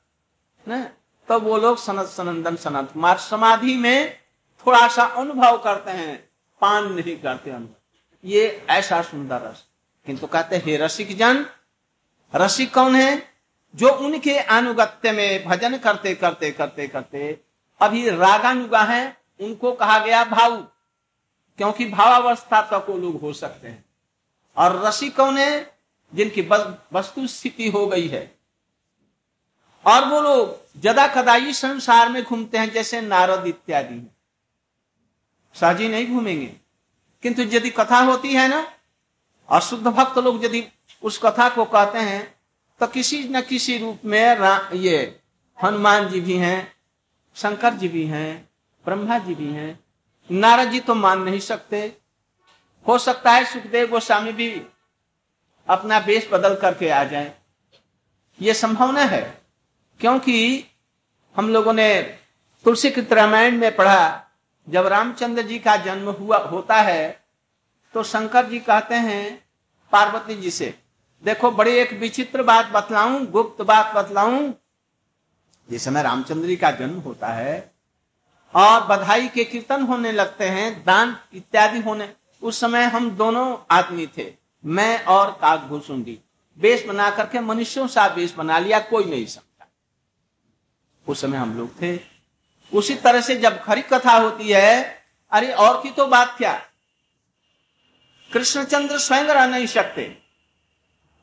न? 0.70 0.84
तो 1.28 1.40
वो 1.40 1.58
लोग 1.58 1.78
सनत 1.78 2.06
सनंदन 2.06 2.56
सनत 2.56 2.92
कुमार 2.92 3.18
समाधि 3.18 3.78
में 3.78 4.20
थोड़ा 4.68 4.88
सा 4.88 5.04
अनुभव 5.04 5.58
करते 5.58 5.92
हैं, 5.92 6.30
पान 6.62 6.94
नहीं 6.94 7.20
करते 7.20 7.52
अनुभव। 7.52 7.98
ये 8.26 8.66
ऐसा 8.70 9.02
सुंदर 9.02 9.42
रस। 9.42 9.66
किंतु 10.06 10.28
कहते 10.28 10.58
हे 10.58 10.78
रसिक 10.78 11.18
जन 11.18 11.46
रसिक 12.36 12.74
कौन 12.74 12.96
है? 12.96 13.34
जो 13.76 13.90
उनके 13.90 14.38
अनुगत्य 14.38 15.12
में 15.12 15.46
भजन 15.46 15.78
करते 15.78 16.16
करते 16.16 16.52
करते 16.52 16.88
करते, 16.88 17.40
अभी 17.82 18.10
रागानुगा 18.10 18.84
है, 18.84 19.18
उनको 19.40 19.72
कहा 19.72 20.00
गया 20.00 20.24
भाव 20.24 20.62
क्योंकि 21.58 21.86
भावावस्था 21.86 22.62
तक 22.62 22.86
वो 22.90 22.98
लोग 22.98 23.22
हो 23.22 23.34
सकते 23.34 23.68
हैं। 23.68 23.86
और 24.58 24.86
रसिक 24.86 25.16
कौन 25.16 25.38
है? 25.38 25.80
जिनकी 26.14 26.42
वस्तु 26.94 27.28
स्थिति 27.28 27.70
हो 27.70 27.88
गई 27.88 28.08
है। 28.08 28.40
और 29.86 30.06
वो 30.06 30.22
लोग 30.22 30.60
जदा 30.82 31.08
कदाई 31.08 31.54
संसार 31.54 32.10
में 32.10 32.24
घूमते 32.24 32.58
हैं, 32.58 32.72
जैसे 32.72 33.02
नारद 33.02 33.48
इत्यादि 33.48 34.12
साजी 35.54 35.88
नहीं 35.88 36.08
घूमेंगे। 36.08 36.56
किंतु 37.22 37.42
यदि 37.42 37.70
कथा 37.70 38.00
होती 38.00 38.34
है 38.34 38.48
ना 38.48 38.74
और 39.50 39.62
शुद्ध 39.62 39.88
भक्त 39.88 40.18
लोग 40.18 40.44
यदि 40.46 40.64
उस 41.04 41.18
कथा 41.18 41.50
को 41.50 41.66
कहते 41.66 42.00
हैं 42.00 42.24
तो 42.82 42.88
किसी 42.88 43.24
न 43.30 43.42
किसी 43.42 43.78
रूप 43.78 44.06
में 44.06 44.72
ये 44.76 44.98
हनुमान 45.58 46.08
जी 46.10 46.20
भी 46.22 46.38
हैं, 46.38 46.74
शंकर 47.36 47.74
जी 47.74 47.88
भी 47.88 48.06
हैं, 48.06 48.50
ब्रह्मा 48.86 49.18
जी 49.18 49.36
भी 49.36 49.48
हैं। 49.48 49.80
नारद 50.30 50.70
जी 50.72 50.80
तो 50.80 50.96
मान 50.96 51.22
नहीं 51.22 51.40
सकते। 51.40 51.82
हो 52.86 52.98
सकता 52.98 53.32
है 53.32 53.46
सुखदेव 53.46 53.88
गोस्वामी 53.88 54.32
भी 54.32 54.50
अपना 55.68 55.98
वेश 55.98 56.30
बदल 56.32 56.56
करके 56.56 56.90
आ 56.90 57.04
जाए। 57.04 57.34
ये 58.40 58.54
संभावना 58.54 59.02
है, 59.02 59.22
क्योंकि 60.00 60.66
हम 61.36 61.50
लोगों 61.50 61.74
ने 61.74 62.02
तुलसी 62.66 62.90
कृत 62.92 63.14
रामायण 63.14 63.58
में 63.58 63.76
पढ़ा, 63.76 64.24
जब 64.68 64.88
रामचंद्र 64.88 65.42
जी 65.42 65.60
का 65.60 65.76
जन्म 65.78 66.10
हुआ, 66.10 66.38
होता 66.40 66.76
है 66.76 67.19
तो 67.94 68.04
शंकर 68.04 68.46
जी 68.46 68.60
कहते 68.60 68.96
हैं, 68.96 69.46
पार्वती 69.92 70.36
जी 70.36 70.52
से, 70.52 70.80
देखो, 71.24 71.52
बड़ी 71.52 71.72
एक 71.72 71.94
विचित्र 71.94 72.44
बात 72.44 72.66
बतलाऊं, 72.66 73.26
गुप्त 73.26 73.62
बात 73.62 73.94
बतलाऊं, 73.96 74.54
जिस 75.70 75.86
समय 75.86 76.04
रामचंद्र 76.04 76.48
जी 76.48 76.56
का 76.56 76.72
जन्म 76.72 77.00
होता 77.00 77.28
है, 77.28 77.72
और 78.56 78.84
बधाई 78.84 79.28
के 79.28 79.44
कीर्तन 79.44 79.82
होने 79.82 80.12
लगते 80.12 80.46
हैं, 80.46 80.86
दान 80.86 81.18
इत्यादि 81.34 81.80
होने, 81.80 82.14
उस 82.42 82.60
समय 82.60 82.84
हम 82.84 83.12
दोनों 83.12 83.58
आदमी 83.72 84.08
थे, 84.08 84.34
मैं 84.66 85.06
और 85.06 85.32
काकभूषुंडी 85.32 86.20
बेस 86.60 86.86
बना 86.86 87.10
करके 87.10 87.40
मनुष्यों 87.40 87.88
सा 87.88 88.08
बेस 88.08 88.36
बना 88.36 88.60
लिया, 88.60 88.80
कोई 88.80 89.04
नहीं 89.04 89.26
समझा 89.26 89.68
उस 91.08 91.22
समय 91.22 91.38
हम 91.38 91.58
लोग 91.58 91.82
थे। 91.82 92.00
उसी 92.74 92.96
तरह 92.96 93.22
से 93.22 93.36
जब 93.36 93.64
खरी 93.64 93.82
कथा 93.82 94.18
होती 94.18 94.50
है, 94.50 95.04
अरे, 95.32 95.54
और 95.54 95.84
की 95.84 95.92
तो 95.92 96.08
बात 96.08 96.36
क्या? 96.38 96.66
कृष्णचंद्र 98.34 98.98
स्वयं 98.98 99.24
रह 99.24 99.46
नहीं 99.48 99.68
सकते। 99.68 100.04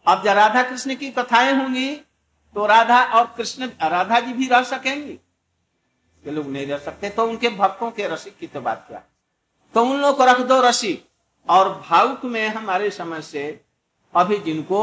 अब 0.06 0.22
जब 0.22 0.30
राधा 0.30 0.62
कृष्ण 0.62 0.94
की 0.94 1.10
कथाएँ 1.10 1.52
होंगी 1.52 1.94
तो 2.56 2.66
राधा 2.66 3.02
और 3.04 3.34
कृष्ण, 3.36 3.66
राधा 3.66 4.20
जी 4.20 4.32
भी 4.32 4.46
रह 4.48 4.62
सकेंगी। 4.64 5.12
ये 6.24 6.30
लोग 6.30 6.46
नहीं 6.46 6.66
रह 6.66 6.78
सकते 6.78 7.10
तो 7.10 7.26
उनके 7.26 7.48
भक्तों 7.48 7.90
के 7.90 8.06
रसिक 8.08 8.36
की 8.38 8.46
तो 8.46 8.60
बात 8.60 8.84
क्या? 8.88 9.02
तो 9.74 9.84
उन 9.84 10.00
लोग 10.00 10.16
को 10.16 10.24
रख 10.24 10.40
दो 10.40 10.60
रसिक। 10.60 11.04
और 11.48 11.68
भावुक 11.80 12.24
में 12.24 12.48
हमारे 12.48 12.90
समझ 12.90 13.22
से 13.24 13.60
अभी 14.14 14.38
जिनको, 14.38 14.80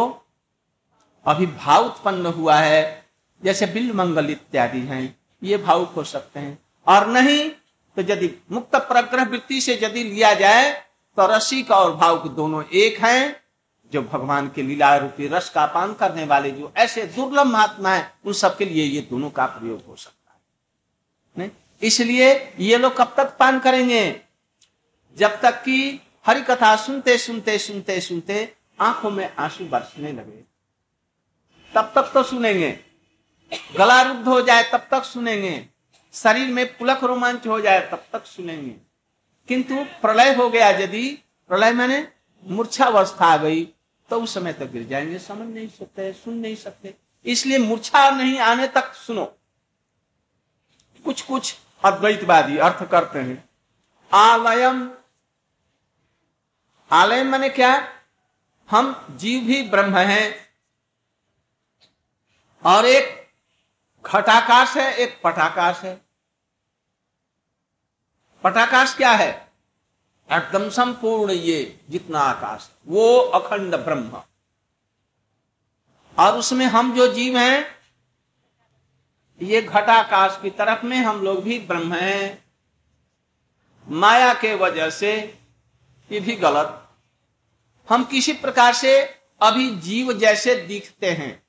अभी 1.25 1.45
भाव 1.45 1.85
उत्पन्न 1.85 2.25
हुआ 2.25 2.55
है, 2.55 3.05
जैसे 3.41 3.65
बिल 3.65 3.91
मंगल 3.93 4.29
इत्यादि 4.29 4.79
हैं, 4.79 5.19
ये 5.43 5.57
भावुक 5.57 5.89
हो 5.89 6.03
सकते 6.03 6.39
हैं। 6.39 6.57
और 6.87 7.07
नहीं 7.07 7.49
तो 7.97 8.01
यदि 8.03 8.29
मुक्त 8.51 8.75
प्रग्रह 8.75 9.23
वृत्ति 9.23 9.61
से 9.61 9.79
यदि 9.83 10.03
लिया 10.03 10.33
जाए 10.33 10.71
तो 11.17 11.27
रसिक 11.27 11.71
और 11.71 11.95
भावुक 11.95 12.31
दोनों 12.31 12.63
एक 12.73 12.99
हैं, 12.99 13.43
जो 13.91 14.01
भगवान 14.01 14.49
के 14.49 14.63
लीला 14.63 14.97
रूपी 14.97 15.27
रस 15.27 15.49
का 15.49 15.65
पान 15.65 15.93
करने 15.93 16.25
वाले 16.25 16.51
जो 16.51 16.73
ऐसे 16.77 17.03
दुर्लभ 17.03 17.47
महात्मा 17.47 17.89
है, 17.89 18.13
उन 18.25 18.33
सबके 18.33 18.65
लिए 18.65 18.83
ये 18.83 19.01
दोनों 19.01 19.29
का 19.29 19.45
प्रयोग 19.45 19.85
हो 19.85 19.95
सकता 19.95 20.33
है। 20.33 20.39
नहीं? 21.37 21.49
इसलिए 21.81 22.53
ये 22.59 22.77
लोग 22.77 22.97
कब 22.97 23.13
तक 23.17 23.37
पान 23.37 23.59
करेंगे? 23.59 24.21
जब 25.17 25.41
तक 25.41 25.63
कि 25.63 26.01
हरि 26.25 26.41
कथा 26.41 26.75
सुनते 26.75 27.17
सुनते 27.17 27.57
सुनते 27.57 28.01
सुनते 28.01 28.53
आँखों 28.79 29.11
में 29.11 29.35
आँसू 29.35 29.65
बरसने 29.65 30.11
लगे। 30.11 30.43
तब 31.75 31.91
तक 31.95 32.11
तो 32.13 32.23
सुनेंगे। 32.23 32.79
गला 33.77 34.01
रुद्ध 34.01 34.27
हो 34.27 34.41
जाए 34.41 34.63
तब 34.63 34.87
तक 34.91 35.03
सुनेंगे। 35.03 35.67
शरीर 36.13 36.47
में 36.47 36.77
पुलक 36.77 37.03
रोमांच 37.03 37.47
हो 37.47 37.61
जाए 37.61 37.89
तब 37.91 38.05
तक 38.13 38.25
सुनेंगे। 38.25 38.92
किंतु 39.47 39.75
प्रलय 40.01 40.35
हो 40.35 40.49
गया 40.49 40.69
यदि, 40.69 41.23
प्रलय 41.47 41.71
मैंने 41.71 42.11
मूर्छा 42.43 42.85
अवस्था 42.85 43.25
आ 43.25 43.37
गई 43.37 43.73
तो 44.09 44.21
उस 44.21 44.33
समय 44.33 44.53
तक 44.53 44.65
गिर 44.65 44.87
जाएँगे, 44.87 45.19
समझ 45.19 45.53
नहीं 45.53 45.67
सकते, 45.67 46.13
सुन 46.13 46.33
नहीं 46.33 46.55
सकते। 46.55 46.95
इसलिए 47.25 47.57
मूर्छा 47.57 48.09
नहीं 48.09 48.39
आने 48.39 48.67
तक 48.67 48.93
सुनो। 48.93 49.25
कुछ 51.05 51.21
कुछ 51.21 51.55
अद्वैतवादी 51.85 52.57
अर्थ 52.57 52.91
करते 52.91 53.19
हैं। 53.19 53.49
आलयम। 54.13 54.91
आलय 56.91 57.23
मैंने 57.23 57.49
क्या? 57.49 57.93
हम 58.71 59.07
जीव 59.11 59.43
भी 59.43 59.69
ब्रह्म 59.69 59.97
हैं। 59.97 60.35
और 62.65 62.85
एक 62.85 63.29
घटाकाश 64.05 64.77
है, 64.77 64.93
एक 64.93 65.21
पटाकाश 65.23 65.81
है। 65.83 66.01
पटाकाश 68.43 68.93
क्या 68.95 69.11
है? 69.11 69.53
एकदम 70.31 70.69
संपूर्ण 70.69 71.31
ये 71.31 71.79
जितना 71.89 72.19
आकाश, 72.19 72.71
वो 72.87 73.19
अखंड 73.19 73.75
ब्रह्म। 73.75 74.21
और 76.19 76.37
उसमें 76.37 76.65
हम 76.65 76.95
जो 76.95 77.13
जीव 77.13 77.37
हैं, 77.37 77.75
ये 79.41 79.61
घटाकाश 79.61 80.39
की 80.41 80.49
तरफ़ 80.49 80.85
में 80.85 80.97
हम 80.97 81.21
लोग 81.21 81.43
भी 81.43 81.59
ब्रह्म 81.59 81.93
हैं। 81.93 82.45
माया 83.87 84.33
के 84.33 84.55
वजह 84.55 84.89
से 84.89 85.39
ये 86.11 86.19
भी 86.19 86.35
गलत। 86.35 86.89
हम 87.89 88.03
किसी 88.03 88.33
प्रकार 88.33 88.73
से 88.73 89.01
अभी 89.41 89.75
जीव 89.75 90.13
जैसे 90.13 90.55
दिखते 90.55 91.11
हैं। 91.11 91.43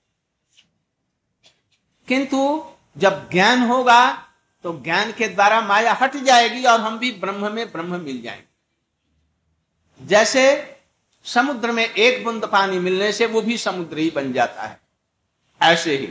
किंतु 2.09 2.70
जब 2.96 3.30
ज्ञान 3.30 3.62
होगा 3.62 4.28
तो 4.64 4.81
ज्ञान 4.85 5.12
के 5.12 5.29
द्वारा 5.29 5.61
माया 5.61 5.92
हट 5.92 6.16
जाएगी 6.16 6.64
और 6.64 6.81
हम 6.81 6.98
भी 6.98 7.12
ब्रह्म 7.12 7.53
में 7.53 7.72
ब्रह्म 7.72 8.00
मिल 8.00 8.22
जाएँगे। 8.22 8.55
जैसे 10.07 10.77
समुद्र 11.24 11.72
में 11.72 11.94
एक 11.94 12.24
बूंद 12.24 12.44
पानी 12.44 12.79
मिलने 12.79 13.12
से 13.12 13.27
वो 13.27 13.40
भी 13.40 13.59
समुद्र 13.59 13.98
ही 13.98 14.11
बन 14.11 14.33
जाता 14.33 14.62
है। 14.62 14.81
ऐसे 15.62 15.96
ही। 15.96 16.07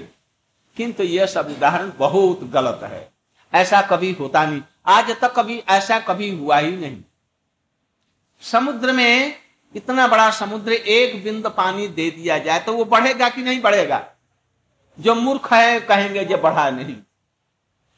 किंतु 0.78 1.04
यह 1.04 1.26
सब 1.26 1.48
उदाहरण 1.58 1.92
बहुत 1.98 2.44
गलत 2.44 2.80
है। 2.84 3.12
ऐसा 3.54 3.82
कभी 3.82 4.12
होता 4.12 4.46
नहीं। 4.46 4.62
आज 4.88 5.12
तक 5.12 5.34
कभी 5.36 5.60
ऐसा 5.60 6.00
कभी 6.00 6.30
हुआ 6.30 6.58
ही 6.58 6.78
नहीं। 6.78 7.04
समुद्र 8.42 8.92
में 8.92 9.36
इतना 9.76 10.08
बड़ा 10.08 10.32
समुद्र 10.32 10.74
एक 10.74 11.24
बिंद 11.24 11.48
पानी 11.48 11.88
दे 11.88 12.12
दिया 12.12 12.38
जाए 12.38 12.60
तो 12.60 12.74
वो 12.74 12.86
बढ़ेगा 12.86 13.30
कि 13.30 13.42
नहीं 13.42 13.62
बढ़ेगा? 13.62 14.10
जो 15.00 15.16
मूर्ख 15.16 15.54
है, 15.54 15.80
कहेंगे 15.80 16.26
जो 16.26 16.38
बढ़ा 16.38 16.70
नहीं। 16.70 16.98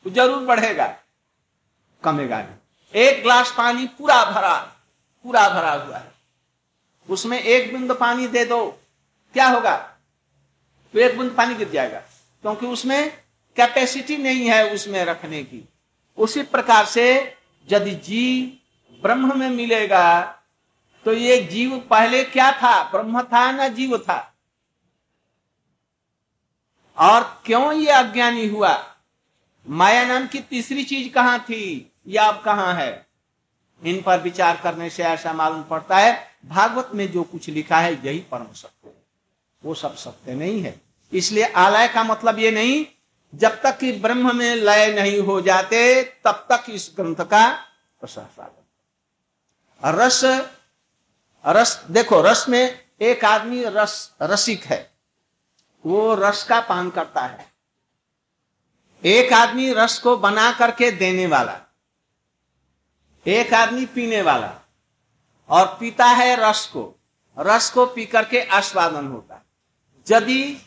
ज़रूर 0.06 0.46
बढ़ेगा। 0.46 0.88
कमेगा 2.04 2.41
नहीं। 2.41 3.04
एक 3.04 3.22
ग्लास 3.24 3.54
पानी 3.58 3.88
पूरा 3.89 4.24
भरा 4.26 4.56
पूरा 5.26 5.48
भरा 5.50 5.72
हुआ 5.74 5.98
है। 5.98 6.13
उसमें 7.10 7.39
एक 7.39 7.72
बिंद 7.74 7.91
पानी 7.94 8.28
दे 8.28 8.44
दो, 8.46 8.65
क्या 9.36 9.48
होगा? 9.48 9.76
तो 10.94 11.00
एक 11.00 11.18
बूंद 11.18 11.32
पानी 11.32 11.56
गिर 11.56 11.70
जाएगा, 11.70 12.00
क्योंकि 12.44 12.65
उसमें 12.68 13.12
कैपेसिटी 13.58 14.18
नहीं 14.18 14.46
है 14.46 14.74
उसमें 14.74 15.04
रखने 15.06 15.44
की। 15.44 15.68
उसी 16.18 16.44
प्रकार 16.46 16.86
से 16.86 17.06
यदि 17.68 17.96
जीव 18.04 19.04
ब्रह्म 19.04 19.38
में 19.39 19.50
मिलेगा 19.50 20.22
तो 21.06 21.13
ये 21.13 21.38
जीव 21.44 21.78
पहले 21.89 22.24
क्या 22.26 22.52
था? 22.54 22.82
ब्रह्म 22.84 23.22
था 23.24 23.52
ना 23.52 23.68
जीव 23.70 23.98
था? 24.00 24.18
और 26.98 27.24
क्यों 27.46 27.74
ये 27.74 27.91
अज्ञानी 27.94 28.48
हुआ? 28.48 28.74
माया 29.69 30.06
नाम 30.06 30.28
की 30.28 30.39
तीसरी 30.39 30.84
चीज़ 30.84 31.13
कहाँ 31.13 31.39
थी? 31.39 31.93
या 32.08 32.23
अब 32.23 32.41
कहाँ 32.45 32.73
है? 32.73 33.08
इन 33.86 34.01
पर 34.01 34.19
विचार 34.19 34.60
करने 34.63 34.89
से 34.89 35.04
ऐसा 35.04 35.34
मालूम 35.34 35.63
पड़ता 35.63 35.97
है, 35.97 36.28
भागवत 36.45 36.89
में 36.93 37.12
जो 37.12 37.23
कुछ 37.23 37.49
लिखा 37.49 37.78
है, 37.78 38.06
यही 38.06 38.19
परम 38.19 38.54
सत्य 38.54 38.89
है। 38.89 38.95
वो 39.63 39.73
सब 39.73 39.95
सत्य 39.95 40.36
नहीं 40.36 40.62
है। 40.62 40.82
इसलिए 41.13 41.43
आलय 41.43 41.88
का 41.88 42.04
मतलब 42.04 42.39
ये 42.39 42.51
नहीं, 42.51 42.86
जब 43.36 43.62
तक 43.62 43.78
कि 43.78 43.91
ब्रह्म 43.91 44.36
में 44.36 44.56
लय 44.56 44.93
नहीं 44.93 45.19
हो 45.19 45.41
जाते, 45.41 46.04
तब 46.04 46.47
तक 46.51 46.63
इस 46.69 46.91
ग्रंथ 46.95 47.15
का 47.15 47.51
प्रसार 48.01 48.51
रस 49.86 50.21
रस, 51.47 51.86
देखो, 51.91 52.21
रस 52.21 52.45
में 52.49 52.86
एक 53.01 53.25
आदमी 53.25 53.63
रस, 53.63 54.13
रसिक 54.21 54.63
है। 54.63 54.91
वो 55.86 56.15
रस 56.15 56.43
का 56.43 56.60
पान 56.60 56.89
करता 56.89 57.21
है। 57.21 57.55
एक 59.06 59.34
आदमी 59.34 59.72
रस 59.74 59.98
को 60.00 60.15
बना 60.18 60.52
करके 60.52 60.91
देने 60.91 61.26
वाला, 61.28 61.60
एक 63.26 63.54
आदमी 63.54 63.86
पीने 63.86 64.22
वाला, 64.22 64.54
और 65.50 65.65
पीता 65.80 66.06
है 66.06 66.36
रस 66.39 66.65
को 66.68 66.84
रस 67.38 67.70
को 67.70 67.86
पी 67.86 68.06
करके 68.06 68.41
आस्वादन 68.41 69.08
होता 69.08 69.36
है। 69.36 69.41
यदि 70.08 70.58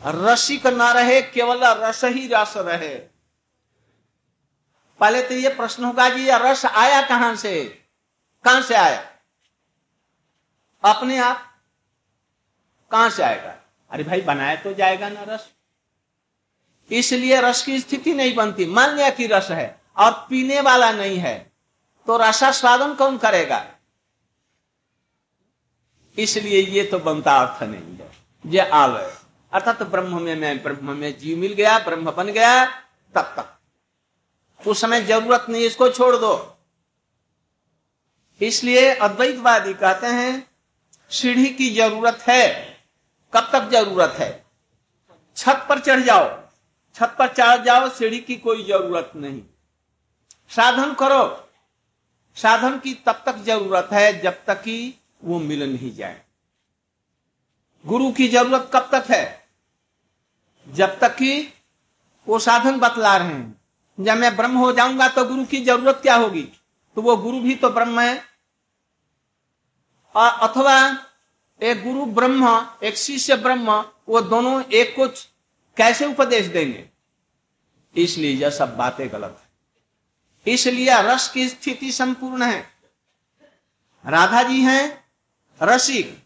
रसिक 0.00 0.66
न 0.66 0.82
रहे, 0.82 1.20
केवल 1.22 1.64
रस 1.64 2.04
ही 2.04 2.26
रस 2.32 2.54
रहे। 2.56 2.94
पहले 5.00 5.22
तो 5.22 5.34
ये 5.34 5.48
प्रश्न 5.48 5.84
होगा 5.84 6.08
जी 6.08 6.26
ये 6.26 6.38
रस 6.38 6.64
आया 6.66 7.02
कहाँ 7.02 7.34
से? 7.36 7.64
कहाँ 8.44 8.62
से 8.62 8.74
आया? 8.74 9.00
अपने 10.84 11.18
आप 11.18 11.44
कहाँ 12.90 13.10
से 13.10 13.22
आएगा? 13.22 13.54
अरे 13.90 14.04
भाई, 14.04 14.20
बनाया 14.20 14.56
तो 14.56 14.72
जाएगा 14.72 15.08
ना 15.08 15.22
रस। 15.24 15.48
इसलिए 16.90 17.40
रस 17.40 17.62
की 17.62 17.78
स्थिति 17.80 18.14
नहीं 18.14 18.34
बनती। 18.34 18.66
मान 18.66 18.94
लिया 18.96 19.10
कि 19.10 19.26
रस 19.26 19.50
है 19.50 19.80
और 19.96 20.12
पीने 20.30 20.60
वाला 20.60 20.90
नहीं 20.92 21.18
है 21.18 21.36
तो 22.08 22.16
रसास्वादन 22.16 22.94
कौन 22.94 23.18
करेगा? 23.18 23.64
इसलिए 26.18 26.60
ये 26.62 26.82
तो 26.84 26.98
बनता 26.98 27.36
अर्थ 27.36 27.62
नहीं 27.62 27.96
है। 27.96 28.10
ये 28.44 28.60
आलय। 28.60 29.12
अर्थात 29.52 29.78
तो 29.78 29.84
ब्रह्म 29.84 30.20
में 30.22 30.34
मैं, 30.36 30.62
ब्रह्म 30.62 30.96
में 30.96 31.18
जीव 31.18 31.38
मिल 31.38 31.52
गया, 31.52 31.78
ब्रह्म 31.78 32.10
बन 32.10 32.26
गया, 32.26 32.64
तब 33.14 33.34
तक। 33.36 34.66
उस 34.66 34.80
समय 34.80 35.00
ज़रूरत 35.00 35.46
नहीं, 35.48 35.64
इसको 35.64 35.88
छोड़ 35.88 36.16
दो। 36.16 36.32
इसलिए 38.40 38.88
अद्वैतवादी 38.94 39.74
कहते 39.74 40.06
हैं, 40.06 40.46
सीढ़ी 41.10 41.48
की 41.50 41.70
ज़रूरत 41.70 42.24
है। 42.28 42.44
कब 43.32 43.48
तक 43.52 43.68
ज़रूरत 43.70 44.16
है? 44.18 44.30
छत 45.36 45.66
पर 45.68 45.78
चढ़ 45.78 46.00
जाओ। 46.00 46.28
छत 46.98 47.14
पर 47.18 47.28
चढ़ 47.28 47.62
जाओ, 47.64 47.88
सीढ़ी 47.88 48.18
की 48.18 48.36
कोई 48.36 48.64
ज़रूरत 48.64 49.12
नहीं। 49.16 49.42
साधन 50.50 50.94
करो। 50.94 51.50
साधन 52.36 52.78
की 52.78 52.94
तब 53.06 53.22
तक 53.26 53.36
ज़रूरत 53.36 53.88
है 53.92 54.20
जब 54.20 54.44
तक 54.46 54.62
कि 54.62 54.94
वो 55.24 55.38
मिल 55.38 55.62
नहीं 55.72 55.94
जाए। 55.94 56.22
गुरु 57.84 58.10
की 58.12 58.28
ज़रूरत 58.28 58.70
कब 58.74 58.88
तक 58.92 59.10
है? 59.10 59.48
जब 60.68 60.98
तक 60.98 61.14
कि 61.16 61.54
वो 62.26 62.38
साधन 62.38 62.78
बतला 62.78 63.16
रहे 63.16 63.28
हैं। 63.28 63.60
जब 64.00 64.16
मैं 64.16 64.36
ब्रह्म 64.36 64.56
हो 64.56 64.72
जाऊँगा 64.72 65.08
तो 65.08 65.24
गुरु 65.24 65.44
की 65.44 65.64
ज़रूरत 65.64 65.98
क्या 66.02 66.16
होगी? 66.16 66.42
तो 66.96 67.02
वो 67.02 67.16
गुरु 67.16 67.40
भी 67.40 67.54
तो 67.54 67.70
ब्रह्म 67.70 68.00
है। 68.00 68.18
अथवा 70.16 70.76
एक 71.62 71.82
गुरु 71.84 72.04
ब्रह्म, 72.06 72.66
एक 72.82 72.96
शिष्य 72.96 73.36
ब्रह्म, 73.36 73.84
वो 74.08 74.20
दोनों 74.20 74.62
एक 74.64 74.94
को 74.98 75.06
कैसे 75.78 76.06
उपदेश 76.06 76.46
देंगे? 76.46 76.88
इसलिए 77.96 78.32
यह 78.32 78.50
सब 78.50 78.76
बातें 78.76 79.12
गलत 79.12 79.42
है। 79.42 79.48
इसलिए 80.54 81.02
रस 81.02 81.28
की 81.28 81.48
स्थिति 81.48 81.92
संपूर्ण 81.92 82.42
है। 82.42 82.66
राधा 84.06 84.42
जी 84.42 84.60
हैं, 84.60 85.04
रसिक। 85.62 86.24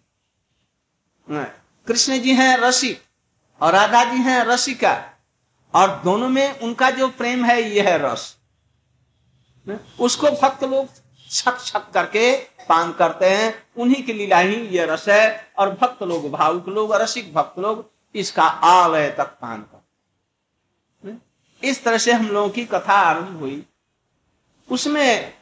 कृष्ण 1.87 2.19
जी 2.19 2.35
हैं, 2.35 2.57
रसिक। 2.57 3.03
और 3.61 3.73
राधा 3.73 4.05
जी 4.05 4.19
हैं, 4.19 4.45
रसिका। 4.45 5.11
और 5.75 6.03
दोनों 6.05 6.29
में 6.29 6.59
उनका 6.59 6.91
जो 6.91 7.09
प्रेम 7.09 7.45
है, 7.45 7.63
यह 7.63 7.89
है 7.89 7.99
रस। 7.99 8.37
उसको 10.01 10.31
भक्त 10.31 10.65
लोग 10.65 10.89
छक 11.31 11.61
छक 11.61 11.91
करके 11.91 12.37
पान 12.69 12.93
करते 12.93 13.27
हैं। 13.27 13.67
उन्हीं 13.77 14.03
की 14.03 14.13
लीला 14.13 14.39
ही 14.39 14.55
ये 14.55 14.87
रस 14.87 15.09
है। 15.09 15.53
और 15.59 15.75
भक्त 15.75 16.03
लोग, 16.03 16.31
भावुक 16.31 16.69
लोग, 16.69 16.95
रसिक 16.95 17.35
भक्त 17.35 17.59
लोग 17.59 17.93
इसका 18.15 18.45
आलय 18.45 19.09
तक 19.11 19.37
पान 19.41 19.63
कर। 19.63 21.19
इस 21.63 21.83
तरह 21.85 21.99
से 21.99 22.13
हम 22.13 22.29
लोगों 22.29 22.49
की 22.51 22.65
कथा 22.65 22.95
आरंभ 23.01 23.39
हुई। 23.41 23.63
उसमें 24.69 25.33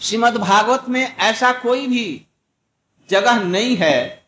श्रीमद 0.00 0.36
भागवत 0.36 0.88
में 0.88 1.02
ऐसा 1.02 1.52
कोई 1.52 1.86
भी 1.86 2.26
जगह 3.08 3.42
नहीं 3.42 3.76
है 3.76 4.26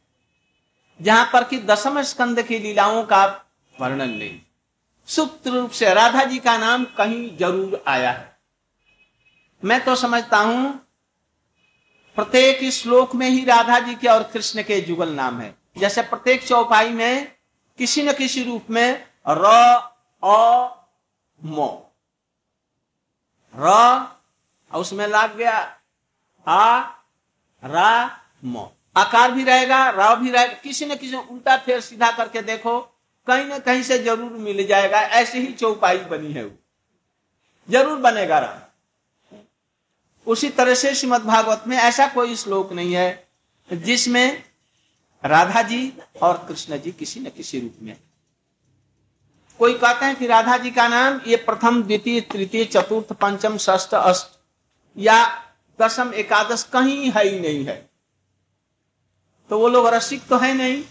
जहाँ 1.00 1.28
पर 1.32 1.44
कि 1.44 1.58
दसम 1.60 2.00
स्कंद 2.02 2.42
की 2.42 2.58
लीलाओं 2.58 3.02
का 3.04 3.24
वर्णन 3.76 4.10
नहीं। 4.10 4.38
सुप्त 5.08 5.46
रूप 5.46 5.70
से 5.70 5.92
राधा 5.94 6.24
जी 6.24 6.38
का 6.38 6.56
नाम 6.58 6.84
कहीं 6.98 7.36
ज़रूर 7.36 7.82
आया 7.88 8.10
है। 8.10 8.28
मैं 9.62 9.84
तो 9.84 9.94
समझता 9.96 10.38
हूँ, 10.38 10.72
प्रत्येक 12.18 12.70
श्लोक 12.72 13.14
में 13.14 13.28
ही 13.28 13.44
राधा 13.44 13.78
जी 13.78 13.94
के 13.94 14.08
और 14.08 14.22
कृष्ण 14.32 14.62
के 14.62 14.80
जुगल 14.80 15.12
नाम 15.14 15.40
है। 15.40 15.54
जैसे 15.80 16.02
प्रत्येक 16.02 16.46
चौपाई 16.48 16.90
में 16.90 17.32
किसी 17.78 18.02
न 18.02 18.12
किसी 18.12 18.44
रूप 18.44 18.66
में 18.70 19.06
र, 19.28 19.44
अ, 20.24 20.66
मो। 21.44 21.92
र 23.56 24.08
उसमें 24.74 25.06
लाग 25.06 25.36
गया। 25.36 25.76
आ 26.48 26.80
रा, 27.64 28.20
मो। 28.44 28.72
आकार 28.96 29.32
भी 29.32 29.44
रहेगा 29.44 29.90
राव 29.90 30.16
भी 30.16 30.30
रहेगा। 30.30 30.54
किसी 30.54 30.86
न 30.86 30.96
किसी 30.96 31.14
उल्टा 31.16 31.56
फेर 31.56 31.80
सीधा 31.80 32.10
करके 32.10 32.42
देखो, 32.42 32.80
कहीं 33.26 33.44
ना 33.44 33.58
कहीं 33.58 33.82
से 33.82 33.98
ज़रूर 33.98 34.32
मिल 34.32 34.66
जाएगा। 34.66 35.00
ऐसे 35.00 35.38
ही 35.38 35.52
चौपाई 35.52 35.98
बनी 35.98 36.32
है 36.32 36.44
वो। 36.44 36.50
ज़रूर 37.70 37.98
बनेगा 37.98 38.38
राम 38.38 38.60
उसी 40.26 40.50
तरह 40.50 40.74
से 40.74 40.94
श्रीमद 40.94 41.20
भागवत 41.20 41.64
में 41.66 41.76
ऐसा 41.76 42.08
कोई 42.08 42.36
श्लोक 42.36 42.72
नहीं 42.72 42.94
है 42.94 43.28
जिसमें 43.72 44.49
राधा 45.24 45.62
जी 45.62 45.92
और 46.22 46.46
कृष्ण 46.48 46.78
जी 46.78 46.92
किसी 46.92 47.20
न 47.20 47.24
किसी 47.24 47.60
रूप 47.60 47.74
में। 47.82 47.96
कोई 49.58 49.74
कहते 49.74 50.04
हैं 50.06 50.16
कि 50.16 50.26
राधा 50.26 50.56
जी 50.56 50.70
का 50.70 50.88
नाम 50.88 51.20
ये 51.26 51.36
प्रथम, 51.36 51.82
द्वितीय, 51.82 52.20
तृतीय, 52.20 52.64
चतुर्थ, 52.64 53.12
पंचम, 53.12 53.56
षष्ठ, 53.56 53.94
अष्ट 53.94 54.26
या 54.96 55.44
दसम, 55.80 56.14
एकादश 56.14 56.62
कहीं 56.62 57.10
है 57.10 57.28
ही 57.28 57.40
नहीं 57.40 57.64
है। 57.64 57.90
तो 59.50 59.58
वो 59.58 59.68
लोग 59.68 59.86
रसिक 59.86 60.26
तो 60.26 60.36
है 60.36 60.54
नहीं, 60.54 60.84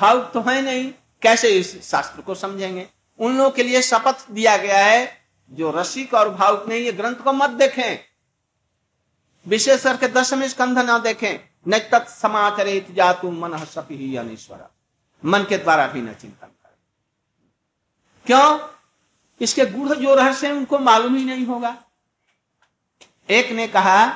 भावुक 0.00 0.30
तो 0.32 0.40
है 0.40 0.62
नहीं, 0.62 0.92
कैसे 1.22 1.48
इस 1.48 1.90
शास्त्र 1.90 2.20
को 2.20 2.34
समझेंगे? 2.34 2.88
उन 3.18 3.36
लोगों 3.36 3.50
के 3.50 3.62
लिए 3.62 3.82
शपथ 3.82 4.30
दिया 4.30 4.56
गया 4.56 4.78
है, 4.78 5.26
जो 5.50 5.70
रसिक 5.70 6.14
और 6.14 6.28
भावुक 6.28 6.68
नहीं, 6.68 6.80
ये 6.80 6.92
ग्रंथ 6.92 7.14
को 7.14 7.32
मत 7.32 7.50
देखें। 7.50 7.98
विशेष 9.46 9.82
करके 9.82 10.08
दशम 10.08 10.46
स्कंध 10.46 10.78
ना 10.78 10.98
देखें। 10.98 11.47
न 11.66 11.78
तत् 11.78 12.08
समाचरित 12.08 12.90
जातु 12.90 13.30
मन 13.30 13.64
सपी 13.64 13.96
ही 13.96 14.16
अनिश्वर 14.16 14.68
मन 15.24 15.44
के 15.44 15.58
द्वारा 15.58 15.86
भी 15.86 16.02
न 16.02 16.14
चिंतन 16.14 16.46
करें। 16.46 16.76
क्यों? 18.26 18.68
इसके 19.40 19.66
गुढ़ 19.66 19.98
जो 19.98 20.14
रहस्य 20.14 20.50
उनको 20.52 20.78
मालूम 20.78 21.16
ही 21.16 21.24
नहीं 21.24 21.46
होगा। 21.46 21.84
एक 23.30 23.50
ने 23.50 23.68
कहा, 23.68 24.06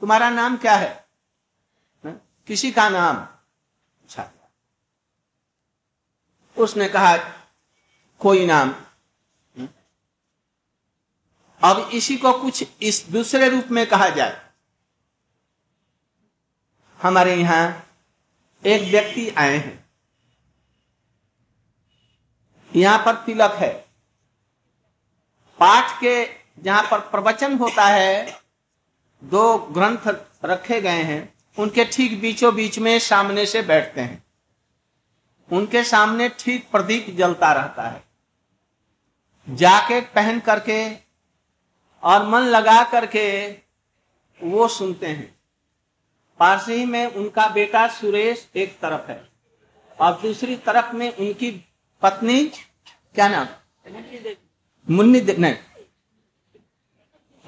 तुम्हारा 0.00 0.30
नाम 0.30 0.56
क्या 0.56 0.76
है? 0.76 1.08
न? 2.06 2.20
किसी 2.46 2.72
का 2.72 2.88
नाम 2.88 3.16
अच्छा 3.16 4.30
उसने 6.58 6.88
कहा, 6.88 7.16
कोई 8.18 8.46
नाम। 8.46 8.74
अब 11.62 11.90
इसी 11.92 12.16
को 12.16 12.32
कुछ 12.32 12.64
इस 12.82 13.06
दूसरे 13.10 13.48
रूप 13.48 13.64
में 13.66 13.86
कहा 13.86 14.08
जाए। 14.08 14.49
हमारे 17.02 17.34
यहाँ 17.36 17.86
एक 18.66 18.90
व्यक्ति 18.90 19.28
आए 19.30 19.56
हैं। 19.56 19.88
यहाँ 22.76 22.98
पर 22.98 23.14
तिलक 23.14 23.52
है। 23.52 23.72
पाठ 25.58 26.00
के 26.00 26.24
जहाँ 26.62 26.82
पर 26.82 26.98
प्रवचन 26.98 27.58
होता 27.58 27.86
है, 27.86 28.40
दो 29.24 29.58
ग्रंथ 29.58 30.06
रखे 30.44 30.80
गए 30.80 31.02
हैं। 31.02 31.34
उनके 31.58 31.84
ठीक 31.84 32.20
बीचों 32.20 32.54
बीच 32.54 32.78
में 32.78 32.98
सामने 32.98 33.46
से 33.46 33.62
बैठते 33.62 34.00
हैं। 34.00 34.24
उनके 35.52 35.84
सामने 35.84 36.28
ठीक 36.28 36.70
प्रदीप 36.70 37.06
जलता 37.10 37.52
रहता 37.52 37.88
है। 37.88 38.04
जाकेट 39.48 40.12
पहन 40.12 40.40
करके 40.40 40.94
और 42.02 42.26
मन 42.26 42.40
लगा 42.40 42.84
करके 42.84 43.50
वो 44.42 44.68
सुनते 44.68 45.06
हैं। 45.06 45.39
पारसी 46.40 46.84
में 46.86 47.06
उनका 47.06 47.48
बेटा 47.48 47.88
सुरेश 47.88 48.50
एक 48.56 48.80
तरफ़ 48.80 49.10
है। 49.10 49.28
और 50.00 50.20
दूसरी 50.20 50.56
तरफ़ 50.56 50.92
में 50.94 51.16
उनकी 51.16 51.64
पत्नी, 52.02 52.44
क्या 53.14 53.28
नाम? 53.28 53.46
मुन्नी 54.90 55.20
नहीं। 55.20 55.56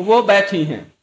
वो 0.00 0.22
बैठी 0.22 0.64
हैं। 0.64 0.94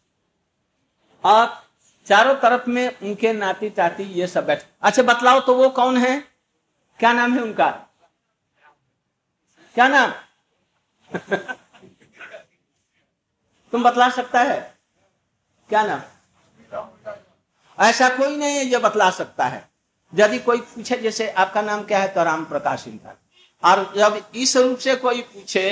और 1.23 1.63
चारों 2.05 2.35
तरफ़ 2.35 2.69
में 2.69 2.99
उनके 2.99 3.33
नाती 3.33 3.69
चाती 3.69 4.03
ये 4.03 4.27
सब 4.27 4.45
बैठे। 4.45 4.65
अच्छा 4.81 5.03
बतलाओ 5.03 5.39
तो 5.39 5.55
वो 5.55 5.69
कौन 5.69 5.97
है? 5.97 6.19
क्या 6.99 7.13
नाम 7.13 7.33
है 7.33 7.41
उनका? 7.41 7.71
क्या 9.75 9.87
नाम? 9.87 10.11
तुम 13.71 13.83
बतला 13.83 14.09
सकता 14.09 14.41
है? 14.41 14.77
क्या 15.69 15.83
नाम? 15.83 16.01
ऐसा 17.79 18.09
कोई 18.09 18.35
नहीं 18.37 18.55
है 18.55 18.65
जो 18.65 18.79
बतला 18.79 19.09
सकता 19.11 19.45
है। 19.45 19.67
यदि 20.13 20.39
कोई 20.39 20.57
पूछे, 20.59 20.97
जैसे 20.97 21.29
आपका 21.31 21.61
नाम 21.61 21.83
क्या 21.83 21.99
है 21.99 22.07
तो 22.13 22.23
राम 22.23 22.45
प्रकाश 22.45 22.87
इंद्र। 22.87 23.15
और 23.63 23.93
जब 23.95 24.21
इस 24.35 24.55
रूप 24.57 24.77
से 24.77 24.95
कोई 24.95 25.21
पूछे 25.23 25.69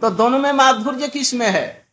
तो 0.00 0.10
दोनों 0.12 0.38
में 0.38 0.52
माधुर्य 0.52 1.08
किसमें 1.08 1.48
है? 1.48 1.86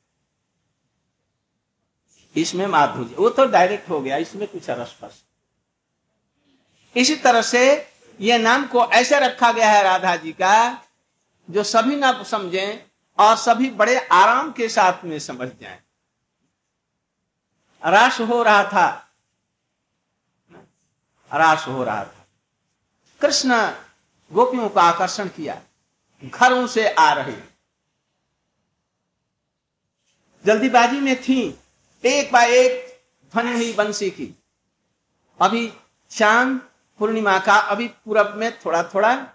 इसमें 2.36 2.66
माधुर्य। 2.68 3.16
वो 3.16 3.30
तो 3.30 3.46
डायरेक्ट 3.46 3.90
हो 3.90 4.02
गया, 4.02 4.18
इसमें 4.18 4.48
कुछ 4.48 4.70
रसपस 4.70 5.24
इसी 6.96 7.16
तरह 7.16 7.42
से 7.42 7.62
ये 8.20 8.38
नाम 8.38 8.66
को 8.68 8.86
ऐसे 8.92 9.20
रखा 9.20 9.52
गया 9.52 9.70
है 9.72 9.84
राधा 9.84 10.16
जी 10.16 10.32
का, 10.32 10.82
जो 11.50 11.64
सभी 11.64 11.96
ना 11.96 12.12
समझे 12.24 12.86
और 13.18 13.36
सभी 13.38 13.70
बड़े 13.72 13.98
आराम 13.98 14.52
के 14.52 14.70
साथ 14.70 15.04
में 15.06 15.18
समझ 15.20 15.48
जाए। 15.52 15.80
राश 17.84 18.20
हो 18.22 18.42
रहा 18.44 18.64
था 18.64 19.05
राश 21.34 21.68
हो 21.68 21.84
रहा 21.84 22.06
था। 22.06 22.28
कृष्ण 23.22 23.72
गोपियों 24.32 24.70
का 24.70 24.82
आकर्षण 24.82 25.28
किया। 25.28 25.62
घरों 26.26 26.68
से 26.68 26.90
आ 26.90 27.14
रहे। 27.14 27.38
जल्दीबाजी 30.46 31.00
में 31.00 31.22
थी। 31.22 31.60
एक 32.06 32.32
बाय 32.32 32.52
एक 32.52 33.02
ध्वनि 33.32 33.52
हुई 33.52 33.74
बंसी 33.74 34.10
की। 34.10 34.44
अभी 35.42 35.74
चाँद 36.10 36.62
पूर्णिमा 37.00 37.40
का 37.40 37.56
अभी 37.56 37.88
पूरब 37.88 38.34
में 38.36 38.60
थोड़ा 38.60 38.84
थोड़ा 38.84 39.28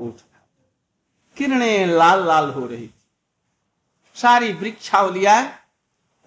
उठ 0.00 0.14
किरणें 1.36 1.86
लाल 1.86 2.26
लाल 2.26 2.50
हो 2.50 2.66
रही 2.66 2.88
थी। 2.88 2.94
सारी 4.14 4.52
वृक्षावलिया 4.52 5.58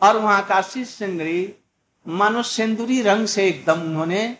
और 0.01 0.17
वहाँ 0.17 0.45
का 0.45 0.61
शीश 0.61 0.89
सिंदरी 0.89 1.55
मानो 2.07 2.43
सिंदूरी 2.43 3.01
रंग 3.01 3.27
से 3.27 3.47
एकदम 3.47 3.81
उन्होंने 3.81 4.37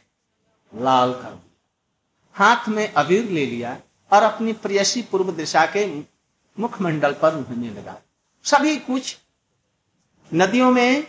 लाल 0.74 1.14
कर 1.14 1.40
हाथ 2.36 2.68
में 2.70 2.94
अबीर 2.94 3.30
ले 3.30 3.46
लिया 3.46 3.78
और 4.12 4.24
अपनी 4.24 4.54
प्रियसी 4.54 5.02
पूर्व 5.02 5.32
दिशा 5.32 5.66
के 5.66 5.86
मुखमंडल 6.58 7.14
पर 7.14 7.36
उन्होंने 7.36 7.70
लगा 7.70 8.02
सभी 8.44 8.76
कुछ 8.78 9.18
नदियों 10.34 10.72
में, 10.72 11.08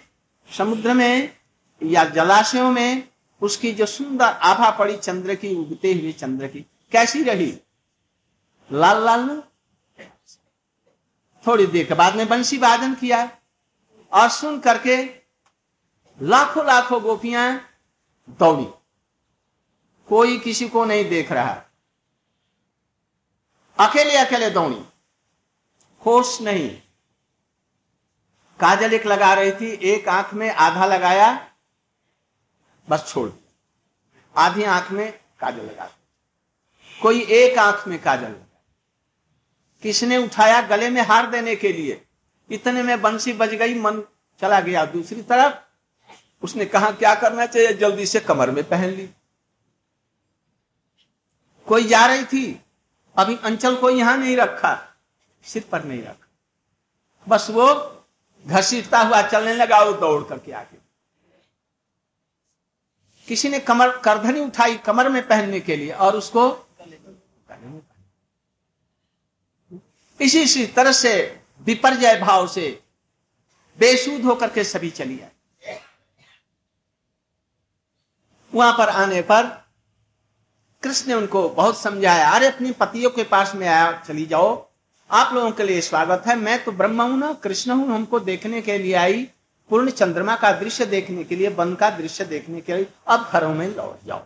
समुद्र 0.49 0.95
में 0.95 1.37
या 1.83 2.05
जलाशयों 2.05 2.71
में 2.71 3.09
उसकी 3.43 3.73
जो 3.73 3.87
सुंदर 3.87 4.25
आभा 4.25 4.71
पड़ी 4.71 4.97
चंद्र 4.97 5.35
की, 5.35 5.55
उगते 5.55 5.93
हुए 5.93 6.13
चंद्र 6.13 6.47
की, 6.47 6.61
कैसी 6.93 7.23
रही? 7.23 7.59
लाल 8.73 9.05
लाल 9.05 9.43
थोड़ी 11.47 11.67
देर 11.67 11.87
के 11.87 11.95
बाद 11.95 12.17
में 12.17 12.29
बंसी 12.29 12.59
वादन 12.59 12.95
किया 12.95 13.25
और 14.13 14.29
सुन 14.29 14.59
करके 14.61 14.97
लाखों 16.21 16.67
लाखों 16.67 17.03
गोपियाँ 17.03 17.61
दौड़ी। 18.29 18.67
कोई 20.09 20.39
किसी 20.39 20.69
को 20.69 20.85
नहीं 20.85 21.09
देख 21.09 21.33
रहा। 21.33 21.63
अकेले 23.81 24.17
अकेले 24.17 24.51
दौड़ी। 24.51 24.85
होश 26.07 26.41
नहीं। 26.41 26.83
काजल 28.61 28.93
एक 28.93 29.07
लगा 29.07 29.35
रही 29.35 29.53
थी, 29.53 29.71
एक 29.71 30.09
आँख 30.09 30.35
में 30.35 30.51
आधा 30.51 30.87
लगाया, 30.87 31.51
बस 32.91 33.05
छोड़। 33.09 33.31
आधी 34.37 34.63
आँख 34.63 34.91
में 34.91 35.13
काजल 35.13 35.63
लगा। 35.63 35.91
कोई 37.03 37.23
एक 37.23 37.59
आँख 37.59 37.89
में 37.89 38.03
काजल 38.03 38.25
लगा। 38.25 38.63
किसने 39.83 40.17
उठाया 40.17 40.61
गले 40.61 40.91
में 40.91 41.03
हार 41.03 41.31
देने 41.31 41.57
के 41.57 41.73
लिए? 41.73 42.05
इतने 42.51 42.83
में 42.83 43.03
बंसी 43.03 43.33
बज 43.33 43.49
गई, 43.49 43.75
मन 43.75 44.03
चला 44.41 44.61
गया 44.61 44.85
दूसरी 44.85 45.23
तरफ़। 45.23 45.55
उसने 46.43 46.65
कहा, 46.65 46.91
क्या 46.91 47.15
करना 47.15 47.47
चाहिए? 47.47 47.73
जल्दी 47.73 48.07
से 48.07 48.21
कमर 48.21 48.51
में 48.51 48.69
पहन 48.69 48.89
ली। 48.89 49.11
कोई 51.69 51.85
जा 51.85 52.05
रही 52.07 52.25
थी, 52.25 52.61
अभी 53.17 53.37
अंचल 53.45 53.77
को 53.77 53.91
यहाँ 53.91 54.17
नहीं 54.19 54.37
रखा, 54.37 54.75
सिर 55.45 55.65
पर 55.73 55.85
नहीं 55.85 56.03
रखा। 56.03 56.27
बस 57.27 57.47
वो 57.51 57.67
घसीटता 58.47 58.99
हुआ 58.99 59.23
चलने 59.23 59.55
लगा 59.55 59.83
वो 59.83 59.93
दौड़ 59.93 60.23
करके 60.25 60.53
आगे। 60.53 60.79
किसी 63.29 63.49
ने 63.49 63.59
कमर, 63.61 63.97
करधनी 63.99 64.41
उठाई 64.41 64.77
कमर 64.79 65.09
में 65.09 65.27
पहनने 65.29 65.61
के 65.61 65.77
लिए 65.77 65.93
और 65.93 66.17
उसको 66.17 66.45
इसी 70.21 70.41
इसी 70.43 70.67
तरह 70.67 70.93
से 70.93 71.11
विपर्जय 71.67 72.19
भाव 72.21 72.47
से 72.49 72.69
बेसूद 73.79 74.23
होकर 74.23 74.51
के 74.51 74.65
सभी 74.65 74.91
चली 74.91 75.21
आए। 75.21 75.81
वहाँ 78.53 78.73
पर 78.79 78.89
आने 78.89 79.21
पर 79.23 79.47
कृष्ण 80.83 81.09
ने 81.09 81.15
उनको 81.15 81.49
बहुत 81.49 81.79
समझाया, 81.79 82.31
अरे, 82.31 82.47
अपनी 82.47 82.73
पतियों 82.73 83.11
के 83.11 83.25
पास 83.25 83.53
में 83.55 83.69
आया, 83.69 84.05
चली 84.09 84.27
जाओ। 84.27 84.69
आप 85.11 85.35
लोगों 85.35 85.51
के 85.51 85.63
लिए 85.63 85.81
स्वागत 85.81 86.23
है। 86.27 86.37
मैं 86.37 86.65
तो 86.65 86.73
ब्रह्म 86.73 87.03
हूँ 87.03 87.19
ना, 87.19 87.33
कृष्ण 87.33 87.71
हूँ। 87.71 87.95
हमको 87.95 88.21
देखने 88.21 88.63
के 88.63 88.79
लिए 88.79 88.95
आई, 88.95 89.29
पूर्ण 89.69 89.91
चंद्रमा 89.91 90.37
का 90.37 90.53
दृश्य 90.53 90.87
देखने 90.87 91.25
के 91.25 91.37
लिए, 91.37 91.49
वन 91.49 91.75
का 91.75 91.91
दृश्य 91.91 92.25
देखने 92.25 92.61
के 92.61 92.77
लिए। 92.77 92.87
अब 93.07 93.31
घरों 93.33 93.55
में 93.55 93.77
लौट 93.77 94.07
जाओ। 94.07 94.23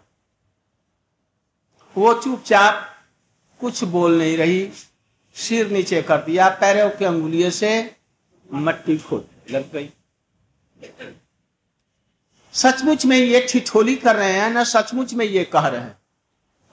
वो 1.97 2.15
चुपचाप 2.15 2.97
कुछ 3.61 3.85
बोल 3.85 4.19
नहीं 4.19 4.37
रही, 4.37 4.73
सिर 5.35 5.71
नीचे 5.71 6.03
कर 6.03 6.19
दिया, 6.19 6.49
पैरों 6.49 6.91
के 6.91 7.05
अंगुलियों 7.05 7.51
से 7.51 7.97
मट्टी 8.53 8.99
खोद 8.99 9.29
लग 9.51 9.73
गई। 9.73 9.93
सचमुच 12.53 13.07
में 13.07 13.17
ये 13.17 13.47
ठिठोली 13.51 13.97
कर 13.97 14.17
रहे 14.17 14.33
हैं, 14.33 14.51
ना 14.51 14.65
सचमुच 14.65 15.15
में 15.15 15.27
ये 15.27 15.45
कह 15.45 15.67
रहे 15.67 15.81
हैं? 15.81 16.02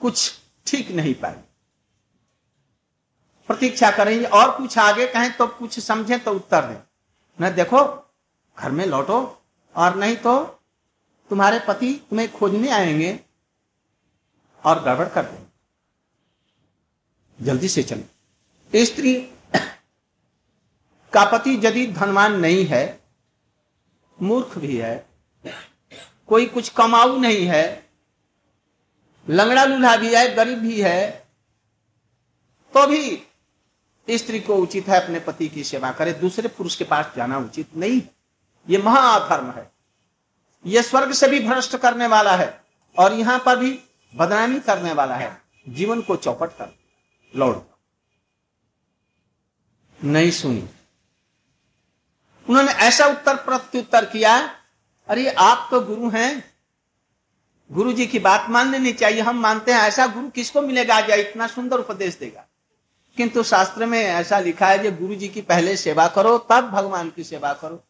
कुछ 0.00 0.40
ठीक 0.66 0.90
नहीं 0.90 1.14
पाए 1.14 1.42
प्रतीक्षा 3.48 3.90
करेंगे 3.90 4.24
और 4.24 4.56
कुछ 4.56 4.78
आगे 4.78 5.06
कहें 5.06 5.36
तो 5.36 5.46
कुछ 5.46 5.78
समझे 5.80 6.18
तो 6.18 6.32
उत्तर 6.32 6.66
दें। 6.66 6.80
न 7.38 7.50
देखो, 7.54 8.12
घर 8.58 8.70
में 8.70 8.86
लौटो 8.86 9.42
और 9.74 9.94
नहीं 9.96 10.16
तो 10.16 10.44
तुम्हारे 11.30 11.58
पति 11.58 12.06
तुम्हें 12.10 12.32
खोजने 12.32 12.70
आएँगे 12.70 13.20
और 14.64 14.82
गड़बड़ 14.82 15.08
कर 15.08 15.22
देंगे। 15.22 15.46
जल्दी 17.38 17.68
से 17.68 17.82
चलो। 17.82 18.84
स्त्री 18.84 19.14
का 21.12 21.24
पति 21.32 21.60
यदि 21.64 21.86
धनवान 21.86 22.40
नहीं 22.40 22.64
है, 22.66 23.00
मूर्ख 24.22 24.58
भी 24.58 24.76
है, 24.76 25.06
कोई 26.28 26.46
कुछ 26.46 26.68
कमाऊ 26.68 27.18
नहीं 27.18 27.46
है 27.46 27.79
लंगड़ा 29.30 29.64
लूल्हा 29.64 29.96
भी 29.96 30.14
है, 30.14 30.34
गरीब 30.34 30.58
भी 30.58 30.80
है 30.80 31.10
तो 32.74 32.86
भी 32.86 33.22
स्त्री 34.08 34.40
को 34.40 34.54
उचित 34.56 34.88
है 34.88 35.00
अपने 35.00 35.20
पति 35.20 35.48
की 35.48 35.64
सेवा 35.64 35.90
करे, 35.92 36.12
दूसरे 36.12 36.48
पुरुष 36.48 36.76
के 36.76 36.84
पास 36.84 37.12
जाना 37.16 37.38
उचित 37.38 37.76
नहीं। 37.76 38.00
ये 38.68 38.78
महाधर्म 38.78 39.50
है। 39.50 39.70
ये 40.64 40.82
स्वर्ग 40.82 41.12
से 41.12 41.28
भी 41.28 41.40
भ्रष्ट 41.40 41.76
करने 41.76 42.06
वाला 42.06 42.34
है 42.36 42.64
और 42.96 43.12
यहाँ 43.12 43.38
पर 43.38 43.56
भी 43.56 43.78
बदनामी 44.14 44.60
करने 44.60 44.92
वाला 44.92 45.14
है। 45.14 45.30
जीवन 45.68 46.00
को 46.02 46.16
चौपट 46.16 46.50
कर 46.50 46.74
लौट। 47.34 47.66
नहीं 50.00 50.30
सुनी। 50.30 50.68
उन्होंने 52.48 52.72
ऐसा 52.72 53.06
उत्तर 53.06 53.36
प्रत्युत्तर 53.36 54.04
किया, 54.04 54.36
अरे 55.08 55.30
आप 55.30 55.68
तो 55.70 55.80
गुरु 55.80 56.10
हैं 56.10 56.49
गुरु 57.70 57.92
जी 57.92 58.06
की 58.06 58.18
बात 58.18 58.46
मान 58.48 58.72
लेनी 58.72 58.92
चाहिए। 58.92 59.20
हम 59.20 59.38
मानते 59.38 59.72
हैं 59.72 59.80
ऐसा 59.80 60.06
गुरु 60.06 60.28
किसको 60.28 60.62
मिलेगा? 60.62 61.00
जो 61.00 61.14
इतना 61.14 61.46
सुंदर 61.46 61.76
उपदेश 61.78 62.14
देगा। 62.14 62.46
किंतु 63.16 63.42
शास्त्र 63.42 63.86
में 63.86 64.02
ऐसा 64.02 64.38
लिखा 64.38 64.66
है 64.66 64.78
कि 64.78 64.90
गुरु 64.90 65.14
जी 65.14 65.28
की 65.28 65.40
पहले 65.40 65.76
सेवा 65.76 66.08
करो, 66.08 66.38
तब 66.38 66.70
भगवान 66.70 67.10
की 67.10 67.24
सेवा 67.24 67.52
करो। 67.52 67.84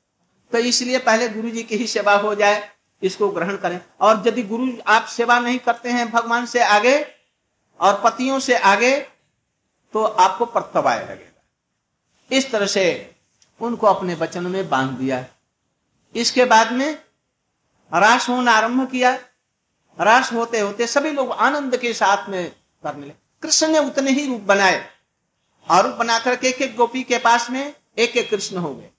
तो 0.53 0.59
इसलिए 0.59 0.99
पहले 0.99 1.29
गुरु 1.29 1.51
जी 1.51 1.63
की 1.63 1.77
ही 1.77 1.87
सेवा 1.87 2.15
हो 2.15 2.35
जाए, 2.35 2.71
इसको 3.03 3.29
ग्रहण 3.29 3.57
करें। 3.57 3.81
और 4.01 4.25
यदि 4.27 4.43
गुरु 4.43 4.67
आप 4.87 5.05
सेवा 5.05 5.39
नहीं 5.39 5.59
करते 5.59 5.89
हैं 5.89 6.11
भगवान 6.11 6.47
से 6.47 6.61
आगे 6.61 7.07
और 7.81 8.01
पतियों 8.05 8.41
से 8.41 8.57
आगे 8.59 9.01
तो 9.93 10.05
आपको 10.05 10.47
प्रत्यवाय 10.47 10.99
लगेगा। 10.99 11.43
इस 12.37 12.51
तरह 12.51 12.67
से 12.67 13.15
उनको 13.61 13.87
अपने 13.87 14.15
वचन 14.15 14.47
में 14.47 14.69
बाँध 14.69 14.91
दिया। 14.91 15.27
इसके 16.17 16.45
बाद 16.45 16.73
में 16.73 16.95
रास 17.95 18.29
होना 18.29 18.53
आरंभ 18.53 18.91
किया। 18.91 19.19
रास 20.01 20.33
होते 20.33 20.61
होते 20.61 20.87
सभी 20.87 21.11
लोग 21.11 21.33
आनंद 21.33 21.77
के 21.77 21.93
साथ 21.93 22.29
में 22.29 22.51
करने 22.83 23.07
लगे 23.07 23.15
कृष्ण 23.43 23.69
ने 23.69 23.79
उतने 23.79 24.11
ही 24.11 24.27
रूप 24.27 24.41
बनाए 24.41 24.89
और 25.71 25.87
रूप 25.87 25.95
बनाकर 25.95 26.37
के 26.37 26.49
एक 26.49 26.63
एक 26.63 26.77
गोपी 26.77 27.03
के 27.03 27.19
पास 27.19 27.51
में 27.51 27.75
एक 27.99 28.17
एक 28.17 28.31
कृष्ण 28.31 28.57
हो 28.57 28.75
गए। 28.75 28.91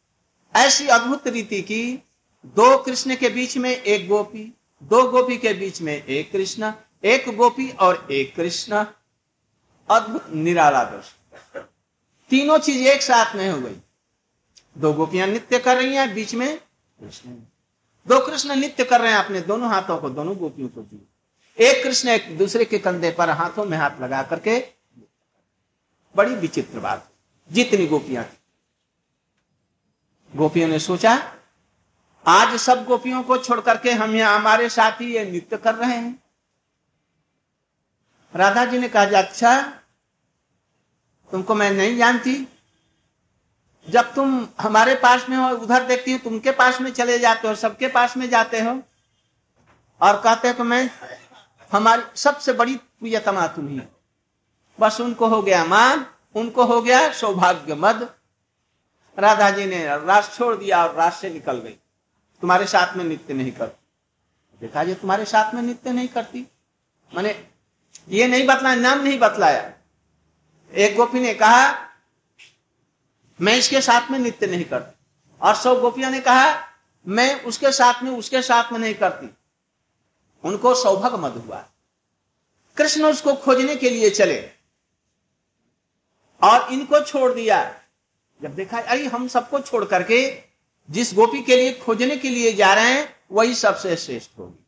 ऐसी 0.55 0.87
अद्भुत 0.87 1.27
रीति 1.27 1.61
की 1.61 2.03
दो 2.45 2.77
कृष्ण 2.77 3.15
के 3.15 3.29
बीच 3.29 3.57
में 3.57 3.69
एक 3.69 4.07
गोपी, 4.07 4.53
दो 4.83 5.03
गोपी 5.09 5.37
के 5.37 5.53
बीच 5.53 5.81
में 5.81 6.05
एक 6.05 6.31
कृष्ण, 6.31 6.71
एक 7.03 7.35
गोपी 7.37 7.69
और 7.69 8.07
एक 8.11 8.35
कृष्ण। 8.35 8.85
अद्भुत, 9.89 10.29
निराला 10.29 10.83
दृश्य। 10.83 11.59
तीनों 12.29 12.57
चीज़ 12.57 12.87
एक 12.87 13.01
साथ 13.01 13.35
में 13.35 13.49
हो 13.49 13.61
गई। 13.61 13.75
दो 14.77 14.93
गोपियाँ 14.93 15.27
नित्य 15.27 15.59
कर 15.59 15.77
रही 15.77 15.95
हैं, 15.95 16.13
बीच 16.13 16.35
में 16.35 16.57
कृष्ण। 16.57 17.29
दो 18.07 18.19
कृष्ण 18.25 18.55
नित्य 18.55 18.83
कर 18.83 19.01
रहे 19.01 19.11
हैं 19.11 19.17
अपने 19.17 19.41
दोनों 19.41 19.69
हाथों 19.69 19.97
को, 19.97 20.09
दोनों 20.09 20.35
गोपियों 20.37 20.69
को 20.69 20.81
दिए 20.81 21.69
एक 21.69 21.83
कृष्ण 21.83 22.09
एक 22.09 22.37
दूसरे 22.37 22.65
के 22.65 22.77
कंधे 22.79 23.11
पर 23.11 23.29
हाथों 23.29 23.65
में 23.65 23.77
हाथ 23.77 24.01
लगा 24.01 24.21
करके, 24.23 24.59
बड़ी 26.15 26.35
विचित्र 26.35 26.79
बात, 26.79 27.09
जितनी 27.51 27.87
गोपियाँ 27.87 28.23
थी। 28.23 28.37
गोपियों 30.33 30.67
ने 30.67 30.79
सोचा, 30.79 31.33
आज 32.25 32.55
सब 32.55 32.85
गोपियों 32.85 33.23
को 33.23 33.37
छोड़ 33.37 33.59
करके 33.59 33.91
हम 33.91 34.15
यहाँ 34.15 34.39
हमारे 34.39 34.69
साथ 34.69 35.01
ही 35.01 35.13
ये 35.15 35.31
नृत्य 35.31 35.57
कर 35.57 35.75
रहे 35.75 35.95
हैं। 35.95 36.23
राधा 38.35 38.65
जी 38.65 38.79
ने 38.79 38.89
कहा 38.89 39.17
अच्छा 39.17 39.61
तुमको 41.31 41.55
मैं 41.55 41.71
नहीं 41.71 41.97
जानती 41.97 42.47
जब 43.89 44.13
तुम 44.13 44.47
हमारे 44.59 44.95
पास 44.95 45.29
में 45.29 45.37
हो, 45.37 45.49
उधर 45.49 45.83
देखती 45.83 46.11
हो, 46.11 46.17
तुमके 46.17 46.51
पास 46.51 46.81
में 46.81 46.91
चले 46.91 47.19
जाते 47.19 47.47
हो 47.47 47.55
सबके 47.55 47.87
पास 47.87 48.17
में 48.17 48.29
जाते 48.29 48.59
हो। 48.59 48.81
और 50.01 50.21
कहते 50.21 50.47
हो 50.47 50.53
कि 50.53 50.63
मैं, 50.63 50.89
हमारी 51.71 52.03
सबसे 52.15 52.53
बड़ी 52.53 52.75
प्रियतमा 52.75 53.47
तुम 53.47 53.67
ही। 53.67 53.81
बस 54.79 55.01
उनको 55.01 55.27
हो 55.27 55.41
गया 55.41 55.65
मान, 55.65 56.05
उनको 56.35 56.63
हो 56.63 56.81
गया 56.81 57.11
सौभाग्य 57.11 57.75
मद 57.75 58.15
राधा 59.19 59.49
जी 59.49 59.65
ने 59.65 59.85
रास 59.85 60.37
छोड़ 60.37 60.55
दिया 60.55 60.85
और 60.85 60.95
रास 60.95 61.15
से 61.15 61.29
निकल 61.29 61.53
गई। 61.53 61.77
तुम्हारे 62.41 62.65
साथ 62.65 62.97
में 62.97 63.05
नित्य 63.05 63.33
नहीं 63.33 63.51
कर 63.51 63.65
देखा 64.61 64.83
जी, 64.83 64.93
तुम्हारे 64.93 65.25
साथ 65.25 65.53
में 65.53 65.61
नित्य 65.61 65.91
नहीं 65.91 66.07
करती। 66.07 66.47
मैंने 67.15 67.45
ये 68.09 68.27
नहीं 68.27 68.47
बतलाया, 68.47 68.75
नाम 68.75 69.03
नहीं 69.03 69.19
बतलाया। 69.19 69.71
एक 70.73 70.95
गोपी 70.95 71.19
ने 71.19 71.33
कहा 71.33 71.90
मैं 73.41 73.55
इसके 73.55 73.81
साथ 73.81 74.11
में 74.11 74.19
नित्य 74.19 74.47
नहीं 74.47 74.65
करती। 74.65 75.05
और 75.41 75.55
सौ 75.55 75.75
गोपियों 75.75 76.11
ने 76.11 76.19
कहा, 76.19 76.69
मैं 77.07 77.43
उसके 77.43 77.71
साथ 77.71 78.03
में, 78.03 78.11
उसके 78.11 78.41
साथ 78.41 78.71
में 78.71 78.79
नहीं 78.79 78.93
करती। 78.93 79.29
उनको 80.43 80.75
सौभाग्य 80.75 81.17
मत 81.17 81.43
हुआ। 81.47 81.65
कृष्ण 82.77 83.05
उसको 83.05 83.33
खोजने 83.33 83.75
के 83.75 83.89
लिए 83.89 84.09
चले 84.09 84.51
और 86.43 86.73
इनको 86.73 87.05
छोड़ 87.05 87.33
दिया। 87.33 87.81
जब 88.41 88.55
देखा, 88.55 88.79
अरे, 88.79 89.07
हम 89.07 89.27
सबको 89.27 89.59
छोड़ 89.59 89.85
करके 89.85 90.43
जिस 90.89 91.13
गोपी 91.13 91.41
के 91.41 91.55
लिए 91.55 91.73
खोजने 91.73 92.17
के 92.17 92.29
लिए 92.29 92.53
जा 92.53 92.73
रहे 92.73 92.93
हैं, 92.93 93.15
वही 93.31 93.55
सबसे 93.55 93.95
श्रेष्ठ 93.95 94.31
होगी। 94.39 94.67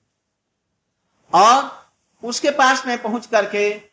और 1.33 1.87
उसके 2.23 2.51
पास 2.51 2.85
में 2.85 3.01
पहुँच 3.01 3.25
करके 3.25 3.92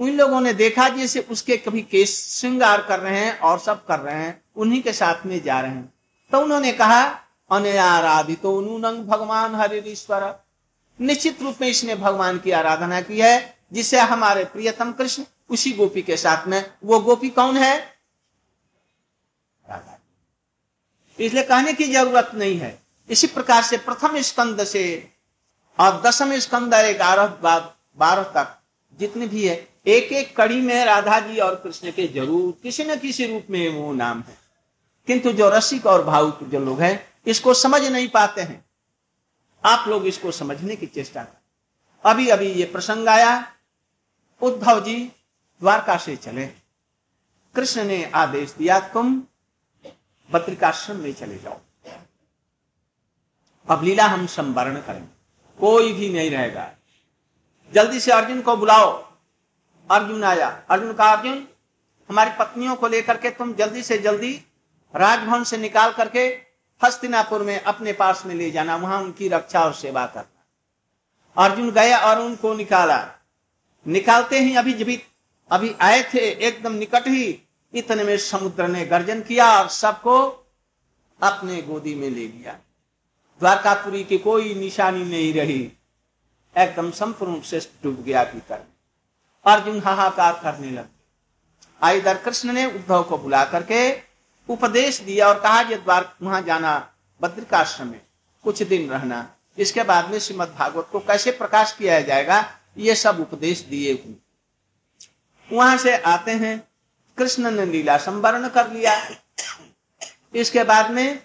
उन 0.00 0.10
लोगों 0.10 0.40
ने 0.40 0.52
देखा 0.54 0.88
जैसे 0.88 1.20
उसके 1.20 1.56
कभी 1.56 1.82
केस 1.82 2.40
श्रृंगार 2.40 2.82
कर 2.82 3.00
रहे 3.00 3.18
हैं 3.18 3.38
और 3.38 3.58
सब 3.58 3.86
कर 3.86 3.98
रहे 3.98 4.14
हैं, 4.14 4.42
उन्हीं 4.56 4.82
के 4.82 4.92
साथ 4.92 5.26
में 5.26 5.42
जा 5.42 5.60
रहे 5.60 5.70
हैं। 5.70 5.92
तो 6.32 6.40
उन्होंने 6.40 6.72
कहा, 6.72 7.02
अनयाराधित 7.50 8.46
भगवान 9.06 9.54
हरिश्वर 9.54 10.44
निश्चित 11.00 11.42
रूप 11.42 11.56
में 11.60 11.68
इसने 11.68 11.94
भगवान 11.94 12.38
की 12.38 12.50
आराधना 12.50 13.00
की 13.00 13.20
है, 13.20 13.58
जिसे 13.72 14.00
हमारे 14.00 14.44
प्रियतम 14.44 14.92
कृष्ण, 14.92 15.24
उसी 15.50 15.72
गोपी 15.72 16.02
के 16.02 16.16
साथ 16.16 16.46
में। 16.46 16.72
वो 16.84 17.00
गोपी 17.00 17.28
कौन 17.30 17.56
है? 17.56 17.96
इसलिए 21.18 21.42
कहने 21.42 21.72
की 21.72 21.84
ज़रूरत 21.84 22.30
नहीं 22.34 22.58
है। 22.58 22.78
इसी 23.10 23.26
प्रकार 23.26 23.62
से 23.62 23.76
प्रथम 23.76 24.20
स्कंद 24.20 24.64
से 24.64 25.12
और 25.78 26.00
दसम 26.00 26.38
स्कंद 26.38 26.74
ग्यारह 26.74 27.26
बारह 27.98 28.22
तक 28.22 28.56
जितने 28.92 29.26
भी 29.26 29.48
है 29.48 29.69
एक 29.86 30.12
एक 30.12 30.36
कड़ी 30.36 30.60
में 30.60 30.84
राधा 30.84 31.20
जी 31.20 31.38
और 31.38 31.54
कृष्ण 31.54 31.90
के 31.90 32.06
ज़रूर 32.06 32.60
किसी 32.62 32.84
न 32.84 32.96
किसी 32.96 33.26
रूप 33.26 33.46
में 33.50 33.68
वो 33.68 33.92
नाम 33.92 34.20
है। 34.20 34.38
किंतु 35.06 35.32
जो 35.32 35.48
रसिक 35.48 35.86
और 35.86 36.04
भावुक 36.04 36.42
जो 36.42 36.60
लोग 36.60 36.80
हैं, 36.80 37.08
इसको 37.26 37.54
समझ 37.54 37.84
नहीं 37.84 38.08
पाते 38.08 38.40
हैं। 38.40 38.64
आप 39.64 39.88
लोग 39.88 40.06
इसको 40.06 40.30
समझने 40.30 40.76
की 40.76 40.86
चेष्टा 40.86 41.22
कर। 41.24 42.10
अभी 42.10 42.28
अभी 42.28 42.46
ये 42.46 42.64
प्रसंग 42.64 43.08
आया। 43.08 43.52
उद्धव 44.42 44.84
जी 44.84 45.12
द्वारका 45.60 45.96
से 45.96 46.16
चले। 46.16 46.46
कृष्ण 47.54 47.84
ने 47.84 48.04
आदेश 48.04 48.54
दिया, 48.58 48.80
तुम 48.80 49.22
बद्रिकाश्रम 50.30 50.96
में 50.96 51.12
चले 51.12 51.38
जाओ। 51.38 51.60
अब 53.68 53.84
लीला 53.84 54.06
हम 54.06 54.26
संवरण 54.26 54.76
करेंगे। 54.76 55.08
कोई 55.58 55.92
भी 55.92 56.08
नहीं 56.08 56.30
रहेगा। 56.30 56.70
जल्दी 57.74 58.00
से 58.00 58.12
अर्जुन 58.12 58.42
को 58.42 58.56
बुलाओ। 58.56 59.09
अर्जुन 59.90 60.24
आया। 60.24 60.62
अर्जुन 60.70 60.92
का 60.92 61.04
अर्जुन, 61.04 61.48
हमारी 62.10 62.30
पत्नियों 62.38 62.76
को 62.76 62.88
लेकर 62.88 63.16
के 63.16 63.30
तुम 63.30 63.54
जल्दी 63.54 63.82
से 63.82 63.98
जल्दी 63.98 64.32
राजभवन 64.96 65.44
से 65.44 65.56
निकाल 65.56 65.92
करके 65.92 66.20
हस्तिनापुर 66.80 67.42
में 67.42 67.60
अपने 67.60 67.92
पास 67.92 68.22
में 68.26 68.34
ले 68.34 68.50
जाना। 68.50 68.76
वहाँ 68.76 69.02
उनकी 69.02 69.28
रक्षा 69.28 69.64
और 69.64 69.72
सेवा 69.74 70.06
करना। 70.06 71.44
अर्जुन 71.44 71.70
गया 71.70 71.98
और 71.98 72.20
उनको 72.20 72.54
निकाला। 72.54 73.08
निकालते 73.86 74.38
ही 74.38 74.56
अभी 74.56 74.72
जब 74.72 74.98
अभी 75.50 75.74
आए 75.80 76.02
थे, 76.14 76.18
एकदम 76.18 76.72
निकट 76.72 77.08
ही 77.08 77.42
इतने 77.74 78.04
में 78.04 78.16
समुद्र 78.18 78.68
ने 78.68 78.84
गर्जन 78.86 79.22
किया 79.22 79.58
और 79.58 79.68
सबको 79.68 80.46
अपने 81.22 81.62
गोदी 81.62 81.94
में 81.94 82.10
ले 82.10 82.28
लिया 82.28 82.52
द्वारकापुरी 83.40 84.04
की 84.04 84.18
कोई 84.18 84.54
निशानी 84.54 85.04
नहीं 85.04 85.32
रही। 85.34 85.72
एकदम 86.58 86.90
संपूर्ण 86.90 87.40
से 87.40 87.60
डूब 87.82 88.02
गया 88.02 88.24
भीतर। 88.24 88.64
अर्जुन 89.46 89.80
हाहाकार 89.80 90.40
करने 90.42 90.70
लगे। 90.70 90.98
आइधर 91.82 92.16
कृष्ण 92.16 92.52
ने 92.52 92.64
उद्धव 92.66 93.02
को 93.02 93.18
बुला 93.18 93.44
करके 93.44 93.90
उपदेश 94.48 95.00
दिया 95.00 95.28
और 95.28 95.38
कहा 95.40 95.62
कि 95.62 95.76
द्वार 95.76 96.12
वहाँ 96.22 96.40
जाना 96.42 96.72
बद्रिकाश्रम 97.20 97.88
में 97.88 98.00
कुछ 98.44 98.62
दिन 98.62 98.88
रहना। 98.90 99.26
इसके 99.58 99.82
बाद 99.82 100.10
में 100.10 100.18
श्रीमद 100.18 100.54
भागवत 100.58 100.88
को 100.92 100.98
कैसे 101.00 101.30
प्रकाश 101.30 101.72
किया 101.72 102.00
जाएगा, 102.00 102.44
ये 102.78 102.94
सब 102.94 103.20
उपदेश 103.20 103.60
दिए 103.60 103.92
हुए 103.94 104.14
वहाँ 105.50 105.76
से 105.76 105.96
आते 105.96 106.30
हैं, 106.32 106.58
कृष्ण 107.18 107.50
ने 107.50 107.64
लीला 107.66 107.96
संवरण 107.98 108.48
कर 108.48 108.70
लिया। 108.72 108.94
इसके 110.34 110.64
बाद 110.64 110.90
में 110.90 111.18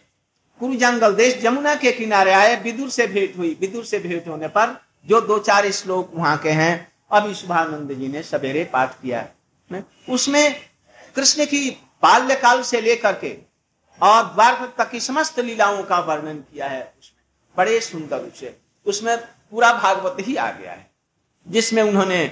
कुरु 0.61 0.75
जंगल 0.75 1.15
देश 1.15 1.37
जमुना 1.41 1.75
के 1.75 1.91
किनारे 1.91 2.31
आए, 2.33 2.55
विदुर 2.61 2.89
से 2.89 3.07
भेंट 3.07 3.37
हुई। 3.37 3.57
विदुर 3.61 3.85
से 3.85 3.99
भेंट 3.99 4.27
होने 4.27 4.47
पर 4.47 4.75
जो 5.05 5.21
दो 5.21 5.37
चार 5.39 5.71
श्लोक 5.71 6.11
वहाँ 6.13 6.37
के 6.37 6.49
हैं 6.51 6.94
अभी 7.11 7.33
शुभानंद 7.33 7.91
जी 7.91 8.07
ने 8.07 8.21
सवेरे 8.23 8.63
पाठ 8.63 9.01
किया। 9.01 9.27
उसमें 10.09 10.55
कृष्ण 11.15 11.45
की 11.45 11.69
बाल्यकाल 12.03 12.61
से 12.61 12.81
लेकर 12.81 13.19
के 13.19 13.37
और 14.01 14.23
द्वार 14.23 14.73
तक 14.77 14.89
की 14.91 14.99
समस्त 14.99 15.39
लीलाओं 15.39 15.83
का 15.83 15.99
वर्णन 15.99 16.37
किया 16.37 16.67
है 16.67 16.81
उसमें। 16.99 17.23
बड़े 17.57 17.79
सुंदर 17.81 18.21
रूप 18.21 18.33
से 18.33 18.57
उसमें 18.85 19.17
पूरा 19.17 19.71
भागवत 19.73 20.17
ही 20.19 20.35
आ 20.35 20.51
गया 20.51 20.71
है, 20.71 20.89
जिसमें 21.47 21.81
उन्होंने 21.83 22.27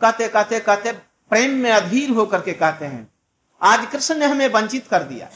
कहते 0.00 0.28
कहते 0.28 0.60
कहते 0.60 0.92
प्रेम 1.30 1.50
में 1.50 1.70
अधीर 1.70 2.10
होकर 2.10 2.40
के 2.40 2.52
कहते 2.52 2.84
हैं 2.84 3.08
आज 3.60 3.86
कृष्ण 3.86 4.14
ने 4.14 4.26
हमें 4.26 4.48
वंचित 4.48 4.86
कर 4.86 5.02
दिया। 5.02 5.30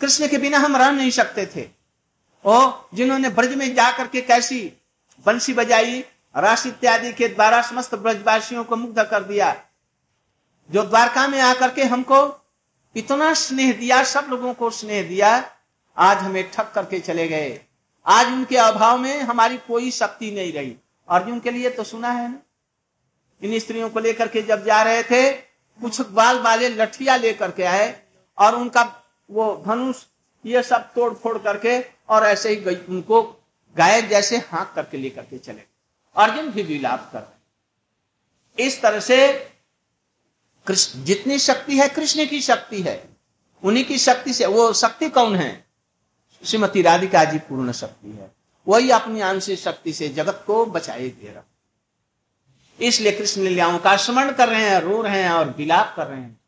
कृष्ण 0.00 0.28
के 0.28 0.38
बिना 0.38 0.58
हम 0.58 0.76
रह 0.76 0.90
नहीं 0.90 1.10
सकते 1.10 1.46
थे। 1.46 1.68
ओ, 2.44 2.70
जिन्होंने 2.94 3.28
ब्रज 3.30 3.54
में 3.54 3.74
जाकर 3.74 4.06
के 4.06 4.20
कैसी 4.20 4.60
बंसी 5.26 5.52
बजाई 5.52 6.04
रास 6.36 6.66
इत्यादि 6.66 7.12
के 7.12 7.28
द्वारा 7.28 7.62
समस्त 7.62 7.94
ब्रजवासियों 7.94 8.64
को 8.64 8.76
मुग्ध 8.76 9.02
कर 9.04 9.22
दिया। 9.22 9.62
जो 10.70 10.82
द्वारका 10.82 11.28
में 11.28 11.40
आकर 11.40 11.70
के 11.70 11.84
हमको 11.84 12.46
इतना 12.96 13.34
स्नेह 13.34 13.72
दिया, 13.72 14.04
सब 14.04 14.26
लोगों 14.30 14.54
को 14.54 14.70
स्नेह 14.70 15.08
दिया, 15.08 15.50
आज 15.98 16.16
हमें 16.16 16.50
ठक 16.50 16.72
करके 16.72 17.00
चले 17.00 17.28
गए। 17.28 17.60
आज 18.06 18.26
उनके 18.26 18.56
अभाव 18.56 18.98
में 18.98 19.20
हमारी 19.20 19.56
कोई 19.58 19.90
शक्ति 19.90 20.30
नहीं 20.30 20.52
रही। 20.52 20.76
अर्जुन 21.08 21.40
के 21.40 21.50
लिए 21.50 21.70
तो 21.70 21.84
सुना 21.84 22.10
है 22.10 22.28
ना? 22.28 22.38
इन 23.42 23.58
स्त्रियों 23.58 23.90
को 23.90 24.00
लेकर 24.00 24.28
के 24.28 24.42
जब 24.42 24.64
जा 24.64 24.82
रहे 24.82 25.02
थे, 25.02 25.32
कुछ 25.32 26.00
बाल 26.00 26.38
वाले 26.38 26.68
लठिया 26.68 27.16
लेकर 27.16 27.50
के 27.50 27.64
आए 27.64 28.02
और 28.38 28.54
उनका 28.54 29.02
वो 29.30 29.64
धनुष, 29.66 29.96
ये 30.46 30.62
सब 30.62 30.92
तोड़ 30.92 31.14
फोड़ 31.14 31.38
करके 31.38 31.84
और 32.08 32.24
ऐसे 32.24 32.48
ही 32.48 32.76
उनको 32.76 33.39
गायक 33.76 34.08
जैसे 34.08 34.36
हाँक 34.36 34.72
करके 34.74 34.98
लेकर 34.98 35.22
के 35.22 35.38
चले। 35.38 35.62
अर्जुन 36.16 36.48
भी 36.48 36.62
विलाप 36.62 37.10
कर 37.12 37.18
रहे 37.18 38.66
इस 38.66 38.82
तरह 38.82 39.00
से 39.00 39.50
कृष्ण, 40.66 41.04
जितनी 41.04 41.38
शक्ति 41.38 41.78
है, 41.78 41.88
कृष्ण 41.88 42.26
की 42.26 42.40
शक्ति 42.40 42.82
है। 42.82 43.08
उन्हीं 43.62 43.84
की 43.84 43.98
शक्ति 43.98 44.32
से, 44.32 44.46
वो 44.46 44.72
शक्ति 44.72 45.08
कौन 45.08 45.36
है? 45.36 45.66
श्रीमती 46.44 46.82
राधिका 46.82 47.24
जी 47.24 47.38
पूर्ण 47.38 47.72
शक्ति 47.72 48.10
है। 48.10 48.30
वही 48.68 48.90
अपनी 48.90 49.20
आंशिक 49.20 49.58
शक्ति 49.58 49.92
से 49.92 50.08
जगत 50.08 50.44
को 50.46 50.66
बचाए 50.66 51.08
दे 51.08 51.28
रहा 51.28 51.42
इसलिए 52.80 53.12
कृष्ण 53.12 53.42
लीलाओं 53.42 53.78
का 53.78 53.96
स्मरण 53.96 54.32
कर 54.32 54.48
रहे 54.48 54.70
हैं, 54.70 54.80
रो 54.80 55.02
रहे 55.02 55.22
हैं 55.22 55.30
और 55.30 55.50
विलाप 55.50 55.94
कर 55.96 56.06
रहे 56.06 56.20
हैं। 56.20 56.39